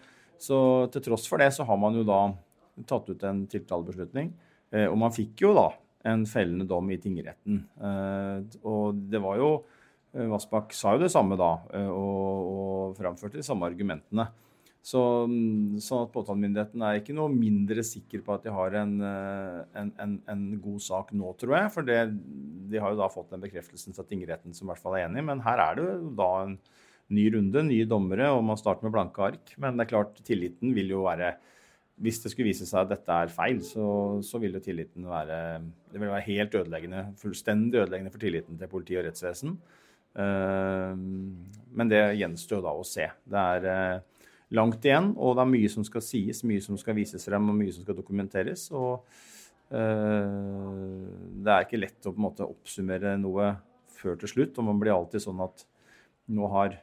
så 0.42 0.58
til 0.92 1.04
tross 1.06 1.28
for 1.30 1.42
det 1.42 1.52
så 1.54 1.66
har 1.68 1.78
man 1.78 1.94
jo 1.98 2.02
da 2.06 2.24
tatt 2.88 3.10
ut 3.12 3.24
en 3.28 3.44
tiltalebeslutning. 3.50 4.32
Eh, 4.72 4.88
og 4.88 4.96
man 5.00 5.14
fikk 5.14 5.44
jo 5.44 5.52
da 5.56 5.68
en 6.10 6.24
fellende 6.26 6.66
dom 6.68 6.88
i 6.90 6.98
tingretten. 7.00 7.62
Eh, 7.78 8.60
og 8.66 9.02
det 9.12 9.20
var 9.22 9.38
jo 9.38 9.50
eh, 10.16 10.26
Vassbakk 10.30 10.74
sa 10.76 10.96
jo 10.96 11.04
det 11.04 11.12
samme 11.14 11.38
da, 11.38 11.52
og, 11.92 12.48
og 12.54 12.96
framførte 12.98 13.38
de 13.38 13.46
samme 13.46 13.68
argumentene. 13.68 14.30
Så, 14.82 14.98
sånn 15.78 16.00
at 16.02 16.10
påtalemyndigheten 16.10 16.82
er 16.82 16.96
ikke 16.98 17.14
noe 17.14 17.30
mindre 17.30 17.84
sikker 17.86 18.24
på 18.26 18.34
at 18.34 18.48
de 18.48 18.50
har 18.50 18.74
en, 18.80 18.96
en, 18.98 19.92
en, 20.02 20.16
en 20.26 20.40
god 20.58 20.82
sak 20.82 21.12
nå, 21.14 21.28
tror 21.38 21.54
jeg. 21.54 21.68
For 21.70 21.86
det, 21.86 22.00
de 22.72 22.80
har 22.82 22.90
jo 22.90 22.98
da 22.98 23.06
fått 23.12 23.30
den 23.30 23.44
bekreftelsen 23.44 23.94
fra 23.94 24.02
tingretten 24.08 24.56
som 24.56 24.66
i 24.66 24.72
hvert 24.72 24.82
fall 24.82 24.96
er 24.98 25.06
enig. 25.06 25.22
Men 25.28 25.44
her 25.46 25.62
er 25.68 25.78
det 25.78 25.86
jo 25.86 26.10
da 26.18 26.28
en 26.40 26.56
ny 27.12 27.26
runde, 27.34 27.64
nye 27.66 27.88
dommere, 27.88 28.30
og 28.34 28.44
man 28.46 28.58
starter 28.60 28.86
med 28.86 28.94
blanke 28.94 29.24
ark. 29.24 29.54
Men 29.60 29.76
det 29.76 29.86
er 29.86 29.92
klart, 29.94 30.20
tilliten 30.26 30.74
vil 30.76 30.94
jo 30.96 31.06
være 31.08 31.34
Hvis 32.02 32.22
det 32.22 32.32
skulle 32.32 32.48
vise 32.48 32.66
seg 32.66 32.80
at 32.80 32.90
dette 32.90 33.12
er 33.12 33.30
feil, 33.30 33.60
så, 33.62 33.84
så 34.24 34.38
vil 34.40 34.56
jo 34.56 34.62
tilliten 34.64 35.04
være 35.06 35.60
Det 35.92 36.00
vil 36.00 36.08
være 36.08 36.26
helt 36.26 36.54
ødeleggende, 36.54 37.02
fullstendig 37.20 37.82
ødeleggende 37.82 38.10
for 38.10 38.18
tilliten 38.18 38.58
til 38.58 38.68
politi 38.68 38.96
og 38.96 39.04
rettsvesen. 39.06 39.58
Uh, 40.12 40.92
men 41.72 41.88
det 41.88 42.00
gjenstår 42.20 42.64
da 42.64 42.72
å 42.76 42.84
se. 42.84 43.06
Det 43.24 43.44
er 43.56 43.68
uh, 43.68 44.24
langt 44.56 44.84
igjen, 44.84 45.12
og 45.16 45.36
det 45.36 45.44
er 45.44 45.52
mye 45.52 45.70
som 45.72 45.84
skal 45.88 46.04
sies, 46.04 46.42
mye 46.44 46.64
som 46.64 46.76
skal 46.80 46.96
vises 46.98 47.24
frem, 47.28 47.48
og 47.48 47.56
mye 47.56 47.72
som 47.72 47.84
skal 47.86 47.96
dokumenteres. 47.96 48.66
og 48.76 49.06
uh, 49.72 51.08
det 51.44 51.54
er 51.54 51.64
ikke 51.66 51.80
lett 51.80 52.08
å 52.08 52.12
på 52.12 52.20
en 52.20 52.26
måte 52.28 52.48
oppsummere 52.48 53.16
noe 53.20 53.54
før 53.96 54.18
til 54.20 54.34
slutt. 54.34 54.58
og 54.58 54.68
Man 54.68 54.80
blir 54.82 54.96
alltid 54.96 55.24
sånn 55.24 55.40
at 55.44 55.64
nå 56.32 56.48
har 56.52 56.76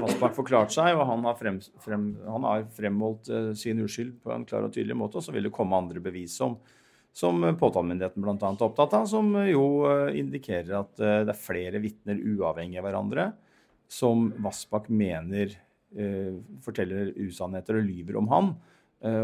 Vassbakk 0.00 0.34
forklart 0.36 0.72
seg, 0.74 0.94
og 0.96 1.06
han 1.08 1.24
har, 1.26 1.36
frem, 1.38 1.58
frem, 1.82 2.06
han 2.26 2.46
har 2.46 2.64
fremholdt 2.76 3.30
uh, 3.32 3.50
sin 3.58 3.82
uskyld 3.84 4.16
på 4.24 4.32
en 4.34 4.46
klar 4.48 4.66
og 4.66 4.74
tydelig 4.74 4.96
måte. 4.98 5.20
Og 5.20 5.26
så 5.26 5.34
vil 5.34 5.48
det 5.48 5.54
komme 5.54 5.78
andre 5.78 6.02
bevis 6.04 6.36
som, 6.40 6.56
som 7.14 7.42
påtalemyndigheten 7.60 8.24
bl.a. 8.24 8.36
er 8.36 8.66
opptatt 8.68 8.96
av, 9.00 9.08
som 9.10 9.30
jo 9.48 9.66
uh, 9.86 10.10
indikerer 10.16 10.74
at 10.80 10.92
uh, 11.02 11.20
det 11.26 11.34
er 11.34 11.40
flere 11.40 11.82
vitner 11.82 12.20
uavhengig 12.20 12.80
av 12.80 12.88
hverandre 12.88 13.30
som 13.90 14.30
Vassbakk 14.42 14.88
mener 14.90 15.52
forteller 16.64 17.12
usannheter 17.22 17.76
og 17.78 17.84
lyver 17.86 18.16
om 18.18 18.26
han. 18.32 18.48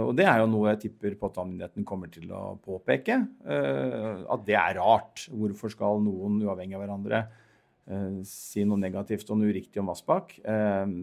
Og 0.05 0.13
det 0.15 0.23
er 0.29 0.37
jo 0.39 0.51
noe 0.53 0.69
jeg 0.69 0.79
tipper 0.85 1.17
påtalemyndigheten 1.19 1.87
kommer 1.89 2.13
til 2.15 2.31
å 2.31 2.53
påpeke. 2.63 3.17
At 3.43 4.45
det 4.47 4.55
er 4.55 4.79
rart. 4.79 5.25
Hvorfor 5.35 5.73
skal 5.75 5.99
noen 6.05 6.37
uavhengig 6.45 6.79
av 6.79 6.85
hverandre 6.85 7.25
Eh, 7.25 7.50
si 8.29 8.65
noe 8.69 8.79
negativt 8.79 9.31
og 9.33 9.41
noe 9.41 9.51
uriktig 9.51 9.81
om 9.83 9.91
Vassbakk? 9.91 10.37
Eh, 10.45 10.95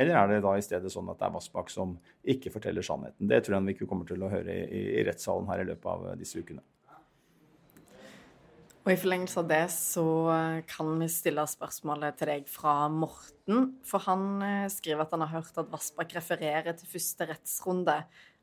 eller 0.00 0.16
er 0.16 0.34
det 0.34 0.42
da 0.46 0.56
i 0.56 0.64
stedet 0.64 0.92
sånn 0.92 1.10
at 1.12 1.20
det 1.20 1.28
er 1.28 1.34
Vassbakk 1.36 1.72
som 1.72 1.96
ikke 2.24 2.52
forteller 2.54 2.86
sannheten? 2.86 3.28
Det 3.28 3.42
tror 3.44 3.58
jeg 3.58 3.68
vi 3.68 3.76
ikke 3.76 3.88
kommer 3.90 4.08
til 4.08 4.22
å 4.24 4.30
høre 4.32 4.54
i, 4.66 4.84
i 5.00 5.06
rettssalen 5.06 5.50
her 5.50 5.64
i 5.64 5.70
løpet 5.72 5.90
av 5.92 6.12
disse 6.20 6.40
ukene. 6.40 6.64
Og 8.80 8.94
I 8.94 8.96
forlengelse 8.96 9.42
av 9.42 9.48
det 9.50 9.64
så 9.74 10.04
kan 10.70 10.94
vi 11.02 11.10
stille 11.12 11.44
spørsmålet 11.44 12.16
til 12.16 12.30
deg 12.32 12.46
fra 12.48 12.88
Morten. 12.88 13.74
For 13.84 14.00
han 14.06 14.40
eh, 14.46 14.70
skriver 14.72 15.04
at 15.04 15.12
han 15.12 15.26
har 15.26 15.34
hørt 15.34 15.60
at 15.60 15.68
Vassbakk 15.72 16.16
refererer 16.16 16.72
til 16.78 16.88
første 16.88 17.28
rettsrunde 17.28 17.98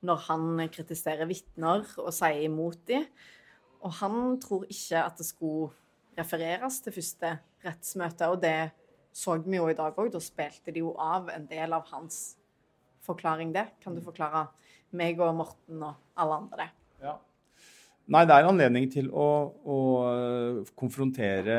når 0.06 0.22
han 0.28 0.62
kritiserer 0.70 1.26
vitner 1.26 1.88
og 1.98 2.14
sier 2.14 2.46
imot 2.46 2.86
dem. 2.92 3.10
Og 3.82 3.98
han 3.98 4.38
tror 4.44 4.70
ikke 4.70 5.02
at 5.02 5.18
det 5.18 5.26
skulle 5.26 5.74
refereres 6.18 6.82
til 6.84 6.96
første 6.96 7.36
rettsmøte. 7.66 8.32
Og 8.34 8.42
det 8.44 8.58
så 9.18 9.38
vi 9.42 9.58
jo 9.58 9.70
i 9.70 9.78
dag 9.78 9.98
òg. 9.98 10.12
Da 10.14 10.22
spilte 10.22 10.74
de 10.74 10.84
jo 10.84 10.94
av 11.02 11.32
en 11.34 11.48
del 11.50 11.74
av 11.74 11.88
hans 11.94 12.38
forklaring, 13.08 13.54
det. 13.56 13.70
Kan 13.84 13.96
du 13.96 14.04
forklare 14.04 14.48
meg 14.98 15.20
og 15.24 15.34
Morten 15.38 15.82
og 15.84 16.20
alle 16.20 16.42
andre 16.44 16.66
det? 16.66 16.70
Ja. 17.06 17.16
Nei, 18.08 18.22
det 18.24 18.36
er 18.38 18.48
anledning 18.48 18.86
til 18.88 19.10
å, 19.12 19.26
å 19.68 19.78
konfrontere 20.80 21.58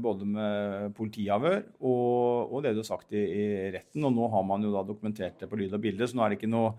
både 0.00 0.28
med 0.28 0.94
politiavhør 0.96 1.58
og, 1.76 2.46
og, 2.46 2.56
det 2.64 2.72
du 2.72 2.80
har 2.80 2.88
sagt 2.88 3.12
i, 3.12 3.20
i, 3.20 3.44
retten. 3.74 4.06
Og 4.08 4.14
nå 4.16 4.30
har 4.32 4.46
man 4.48 4.64
jo 4.64 4.72
da 4.72 4.84
dokumentert 4.86 5.42
det 5.42 5.50
på 5.50 5.60
lyd 5.60 5.76
og 5.76 5.84
bilde, 5.84 6.08
så 6.08 6.16
nå 6.16 6.24
er 6.24 6.32
det 6.32 6.40
ikke 6.40 6.52
noe 6.52 6.72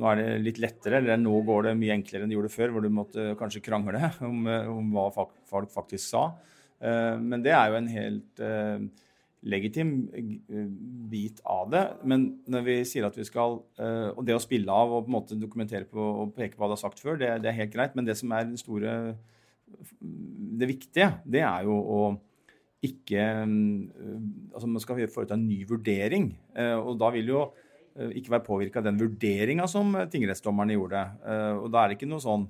nå 0.00 0.06
er 0.06 0.20
det 0.20 0.26
litt 0.44 0.60
lettere, 0.62 1.00
eller 1.00 1.18
nå 1.18 1.32
går 1.48 1.64
det 1.66 1.72
mye 1.80 1.96
enklere 1.96 2.22
enn 2.22 2.30
det 2.30 2.36
gjorde 2.36 2.52
før, 2.52 2.70
hvor 2.74 2.84
du 2.84 2.92
måtte 2.94 3.24
kanskje 3.40 3.62
krangle 3.64 4.12
om, 4.28 4.44
om 4.76 4.92
hva 4.94 5.08
folk 5.16 5.72
faktisk 5.72 6.04
sa. 6.04 6.28
Eh, 6.80 7.16
men 7.20 7.44
det 7.44 7.52
er 7.52 7.70
jo 7.70 7.78
en 7.78 7.90
helt 7.92 8.42
eh, 8.44 8.84
legitim 9.52 9.92
eh, 10.16 10.70
bit 11.12 11.42
av 11.48 11.70
det. 11.72 11.84
Men 12.08 12.26
når 12.50 12.64
vi 12.66 12.76
sier 12.88 13.08
at 13.08 13.18
vi 13.18 13.26
skal 13.28 13.60
Og 13.80 14.22
det 14.26 14.36
å 14.36 14.42
spille 14.42 14.72
av 14.72 14.92
og 14.92 15.04
på 15.04 15.12
en 15.12 15.16
måte 15.18 15.40
dokumentere 15.40 15.88
på 15.88 16.00
og 16.24 16.34
peke 16.36 16.56
på 16.56 16.62
hva 16.62 16.70
det 16.70 16.78
har 16.78 16.84
sagt 16.86 17.02
før, 17.02 17.20
det, 17.20 17.34
det, 17.44 17.52
er 17.52 17.60
helt 17.62 17.74
greit. 17.74 17.96
Men 17.96 18.08
det 18.08 18.16
som 18.20 18.32
er 18.32 18.48
den 18.48 18.60
store 18.60 18.96
Det 20.00 20.68
viktige, 20.68 21.12
det 21.24 21.44
er 21.46 21.68
jo 21.68 21.76
å 21.78 22.02
ikke 22.80 23.24
Altså 23.44 24.64
man 24.64 24.80
skal 24.80 25.02
foreta 25.12 25.36
en 25.36 25.44
ny 25.44 25.66
vurdering. 25.68 26.30
Og 26.80 26.94
da 27.00 27.10
vil 27.12 27.28
jo 27.28 27.42
ikke 28.16 28.32
være 28.32 28.46
påvirka 28.46 28.80
av 28.80 28.86
den 28.86 29.00
vurderinga 29.02 29.66
som 29.68 29.92
tingrettsdommerne 30.08 30.78
gjorde. 30.78 31.02
Og 31.60 31.66
da 31.74 31.82
er 31.82 31.90
det 31.90 31.98
ikke 31.98 32.08
noe 32.08 32.24
sånn 32.24 32.46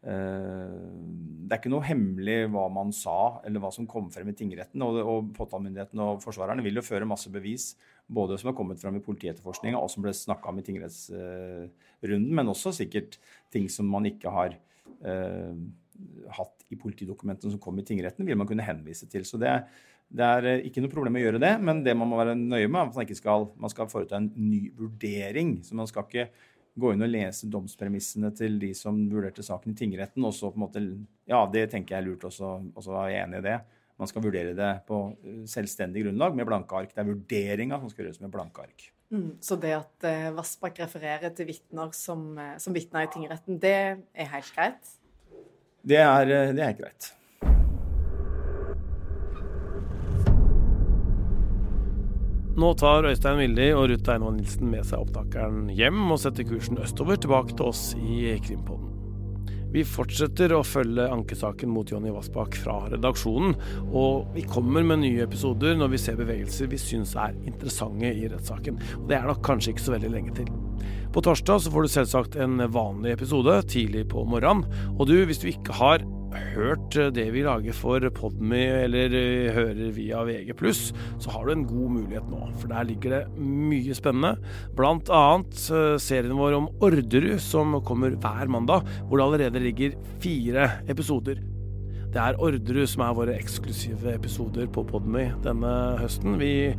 det 0.00 1.52
er 1.52 1.58
ikke 1.58 1.72
noe 1.74 1.84
hemmelig 1.84 2.36
hva 2.54 2.62
man 2.72 2.92
sa 2.94 3.42
eller 3.44 3.60
hva 3.60 3.68
som 3.74 3.88
kom 3.90 4.06
frem 4.12 4.30
i 4.32 4.36
tingretten. 4.38 4.80
Og, 4.86 5.00
og 5.02 5.32
påtalemyndigheten 5.36 6.00
og 6.04 6.22
forsvarerne 6.24 6.64
vil 6.64 6.80
jo 6.80 6.84
føre 6.86 7.08
masse 7.08 7.32
bevis, 7.32 7.74
både 8.10 8.38
som 8.40 8.50
har 8.50 8.56
kommet 8.58 8.80
frem 8.80 8.96
i 8.96 9.04
politietterforskninga 9.04 9.80
og 9.80 9.90
som 9.92 10.06
ble 10.06 10.14
snakka 10.16 10.50
om 10.50 10.62
i 10.62 10.64
tingrettsrunden, 10.66 12.32
men 12.38 12.50
også 12.50 12.72
sikkert 12.80 13.20
ting 13.52 13.68
som 13.72 13.90
man 13.92 14.08
ikke 14.08 14.32
har 14.32 14.56
eh, 14.56 15.60
hatt 16.38 16.66
i 16.70 16.78
politidokumentene 16.80 17.54
som 17.54 17.62
kom 17.62 17.78
i 17.82 17.86
tingretten, 17.86 18.26
vil 18.26 18.38
man 18.38 18.48
kunne 18.48 18.66
henvise 18.66 19.08
til. 19.10 19.26
Så 19.28 19.40
det, 19.42 19.60
Det 20.10 20.26
er 20.26 20.46
eh, 20.50 20.64
ikke 20.66 20.82
noe 20.82 20.90
problem 20.90 21.18
å 21.18 21.20
gjøre 21.22 21.38
det, 21.42 21.52
men 21.62 21.84
det 21.86 21.94
man 21.94 22.08
må 22.10 22.16
være 22.18 22.34
nøye 22.34 22.66
med, 22.66 22.80
er 22.80 22.88
at 22.88 22.96
man 22.96 23.04
ikke 23.06 23.20
skal, 23.20 23.50
man 23.54 23.70
skal 23.70 23.90
foreta 23.90 24.16
en 24.18 24.32
ny 24.34 24.72
vurdering. 24.74 25.60
Så 25.62 25.76
man 25.78 25.86
skal 25.86 26.08
ikke 26.08 26.30
gå 26.78 26.92
inn 26.94 27.04
og 27.04 27.10
lese 27.10 27.48
domspremissene 27.50 28.30
til 28.36 28.58
de 28.62 28.70
som 28.76 28.98
vurderte 29.10 29.44
saken 29.44 29.74
i 29.74 29.78
tingretten, 29.78 30.24
og 30.26 30.34
så 30.36 30.52
på 30.52 30.60
en 30.60 30.64
måte 30.66 30.84
Ja, 31.30 31.44
det 31.50 31.68
tenker 31.72 31.96
jeg 31.96 32.02
er 32.02 32.08
lurt, 32.08 32.24
og 32.26 32.34
så, 32.34 32.94
er 33.02 33.12
jeg 33.12 33.24
enig 33.24 33.42
i 33.42 33.46
det. 33.48 33.58
Man 34.00 34.08
skal 34.08 34.24
vurdere 34.24 34.54
det 34.56 34.70
på 34.88 35.02
eh, 35.12 35.42
selvstendig 35.50 36.06
grunnlag 36.06 36.34
med 36.38 36.48
blanke 36.48 36.78
ark. 36.78 36.94
Det 36.94 37.02
er 37.02 37.10
vurderinga 37.10 37.78
som 37.82 37.92
skal 37.92 38.06
gjøres 38.06 38.22
med 38.22 38.32
blanke 38.32 38.64
ark. 38.64 38.88
Mm, 39.10 39.36
så 39.42 39.58
det 39.60 39.74
at 39.74 40.06
uh, 40.06 40.30
Vassbakk 40.36 40.78
refererer 40.84 41.34
til 41.34 41.48
vitner 41.50 41.90
som, 41.98 42.28
uh, 42.38 42.54
som 42.62 42.74
vitner 42.74 43.04
i 43.04 43.10
tingretten, 43.12 43.58
det 43.60 43.74
er 43.74 44.30
helt 44.34 44.52
greit? 44.54 44.92
Det 45.82 45.98
er, 45.98 46.30
det 46.54 46.64
er 46.64 46.76
greit. 46.78 47.10
Nå 52.60 52.74
tar 52.76 53.06
Øystein 53.08 53.38
Vildi 53.40 53.70
og 53.72 53.86
Ruth 53.88 54.10
Einvoll 54.12 54.34
Nilsen 54.36 54.68
med 54.68 54.84
seg 54.84 55.00
opptakeren 55.00 55.70
hjem 55.72 56.10
og 56.12 56.18
setter 56.20 56.44
kursen 56.44 56.80
østover 56.82 57.16
tilbake 57.16 57.54
til 57.56 57.70
oss 57.70 57.94
i 57.96 58.34
Krimpodden. 58.44 58.90
Vi 59.72 59.84
fortsetter 59.86 60.52
å 60.52 60.64
følge 60.66 61.06
ankesaken 61.08 61.70
mot 61.72 61.88
Jonny 61.88 62.12
Vassbakk 62.12 62.58
fra 62.60 62.74
redaksjonen, 62.90 63.54
og 63.96 64.34
vi 64.34 64.44
kommer 64.50 64.84
med 64.84 65.00
nye 65.06 65.24
episoder 65.24 65.78
når 65.78 65.94
vi 65.94 66.02
ser 66.02 66.20
bevegelser 66.20 66.68
vi 66.68 66.82
syns 66.82 67.14
er 67.14 67.38
interessante 67.48 68.12
i 68.12 68.28
rettssaken. 68.28 68.82
Og 68.98 69.08
det 69.08 69.16
er 69.16 69.30
nok 69.30 69.40
kanskje 69.46 69.72
ikke 69.72 69.86
så 69.86 69.96
veldig 69.96 70.14
lenge 70.18 70.36
til. 70.42 70.52
På 71.14 71.24
torsdag 71.24 71.64
så 71.64 71.72
får 71.72 71.86
du 71.86 71.94
selvsagt 71.94 72.40
en 72.44 72.60
vanlig 72.74 73.14
episode 73.16 73.56
tidlig 73.72 74.08
på 74.12 74.26
morgenen, 74.28 74.66
og 74.98 75.06
du, 75.08 75.16
hvis 75.24 75.40
du 75.40 75.48
ikke 75.54 75.80
har 75.80 76.04
hørt 76.38 76.96
det 77.14 77.26
vi 77.34 77.42
lager 77.44 77.74
for 77.76 78.04
Podme 78.14 78.60
eller 78.84 79.14
eh, 79.16 79.50
hører 79.54 79.92
via 79.96 80.22
VG+, 80.26 80.54
så 81.20 81.32
har 81.34 81.46
du 81.46 81.52
en 81.54 81.66
god 81.68 81.94
mulighet 81.96 82.30
nå. 82.30 82.40
For 82.60 82.70
der 82.70 82.88
ligger 82.88 83.16
det 83.16 83.22
mye 83.40 83.96
spennende. 83.96 84.36
Blant 84.78 85.10
annet 85.14 85.62
eh, 85.74 85.96
serien 86.02 86.36
vår 86.38 86.58
om 86.58 86.68
Orderud, 86.80 87.38
som 87.42 87.78
kommer 87.86 88.16
hver 88.20 88.50
mandag, 88.52 88.86
hvor 89.06 89.18
det 89.18 89.26
allerede 89.26 89.64
ligger 89.64 89.96
fire 90.22 90.70
episoder. 90.90 91.40
Det 92.10 92.18
er 92.18 92.40
Orderud 92.42 92.86
som 92.90 93.04
er 93.06 93.14
våre 93.14 93.38
eksklusive 93.38 94.16
episoder 94.16 94.66
på 94.72 94.82
Podme 94.88 95.28
denne 95.44 95.74
høsten. 96.00 96.40
Vi 96.40 96.72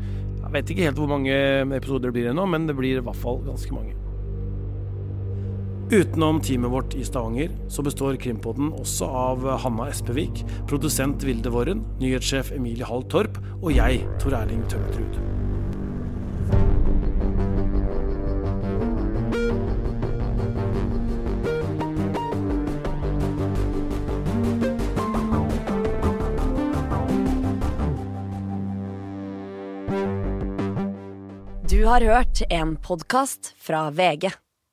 vet 0.51 0.73
ikke 0.73 0.89
helt 0.89 0.99
hvor 0.99 1.11
mange 1.11 1.35
episoder 1.63 2.09
det 2.09 2.17
blir 2.17 2.31
ennå, 2.33 2.47
men 2.51 2.67
det 2.67 2.75
blir 2.79 2.99
i 2.99 3.03
hvert 3.05 3.19
fall 3.19 3.39
ganske 3.47 3.75
mange. 3.75 4.00
Utenom 5.91 6.41
teamet 6.41 6.71
vårt 6.71 6.93
i 6.95 7.03
Stavanger, 7.03 7.51
så 7.67 7.83
består 7.83 8.15
Krimpodden 8.15 8.69
også 8.71 9.09
av 9.11 9.43
Hanna 9.59 9.89
Espevik, 9.91 10.39
produsent 10.69 11.25
Vilde 11.27 11.51
Worren, 11.51 11.81
nyhetssjef 11.99 12.53
Emilie 12.55 12.87
Hall 12.87 13.03
Torp 13.11 13.35
og 13.59 13.73
jeg, 13.75 14.05
Tor 14.23 14.37
Erling 14.39 14.63
Tømtrud. 14.71 15.19
Du 31.67 31.83
har 31.83 32.07
hørt 32.07 32.45
en 32.47 32.77
podkast 32.79 33.51
fra 33.59 33.89
VG. 33.91 34.31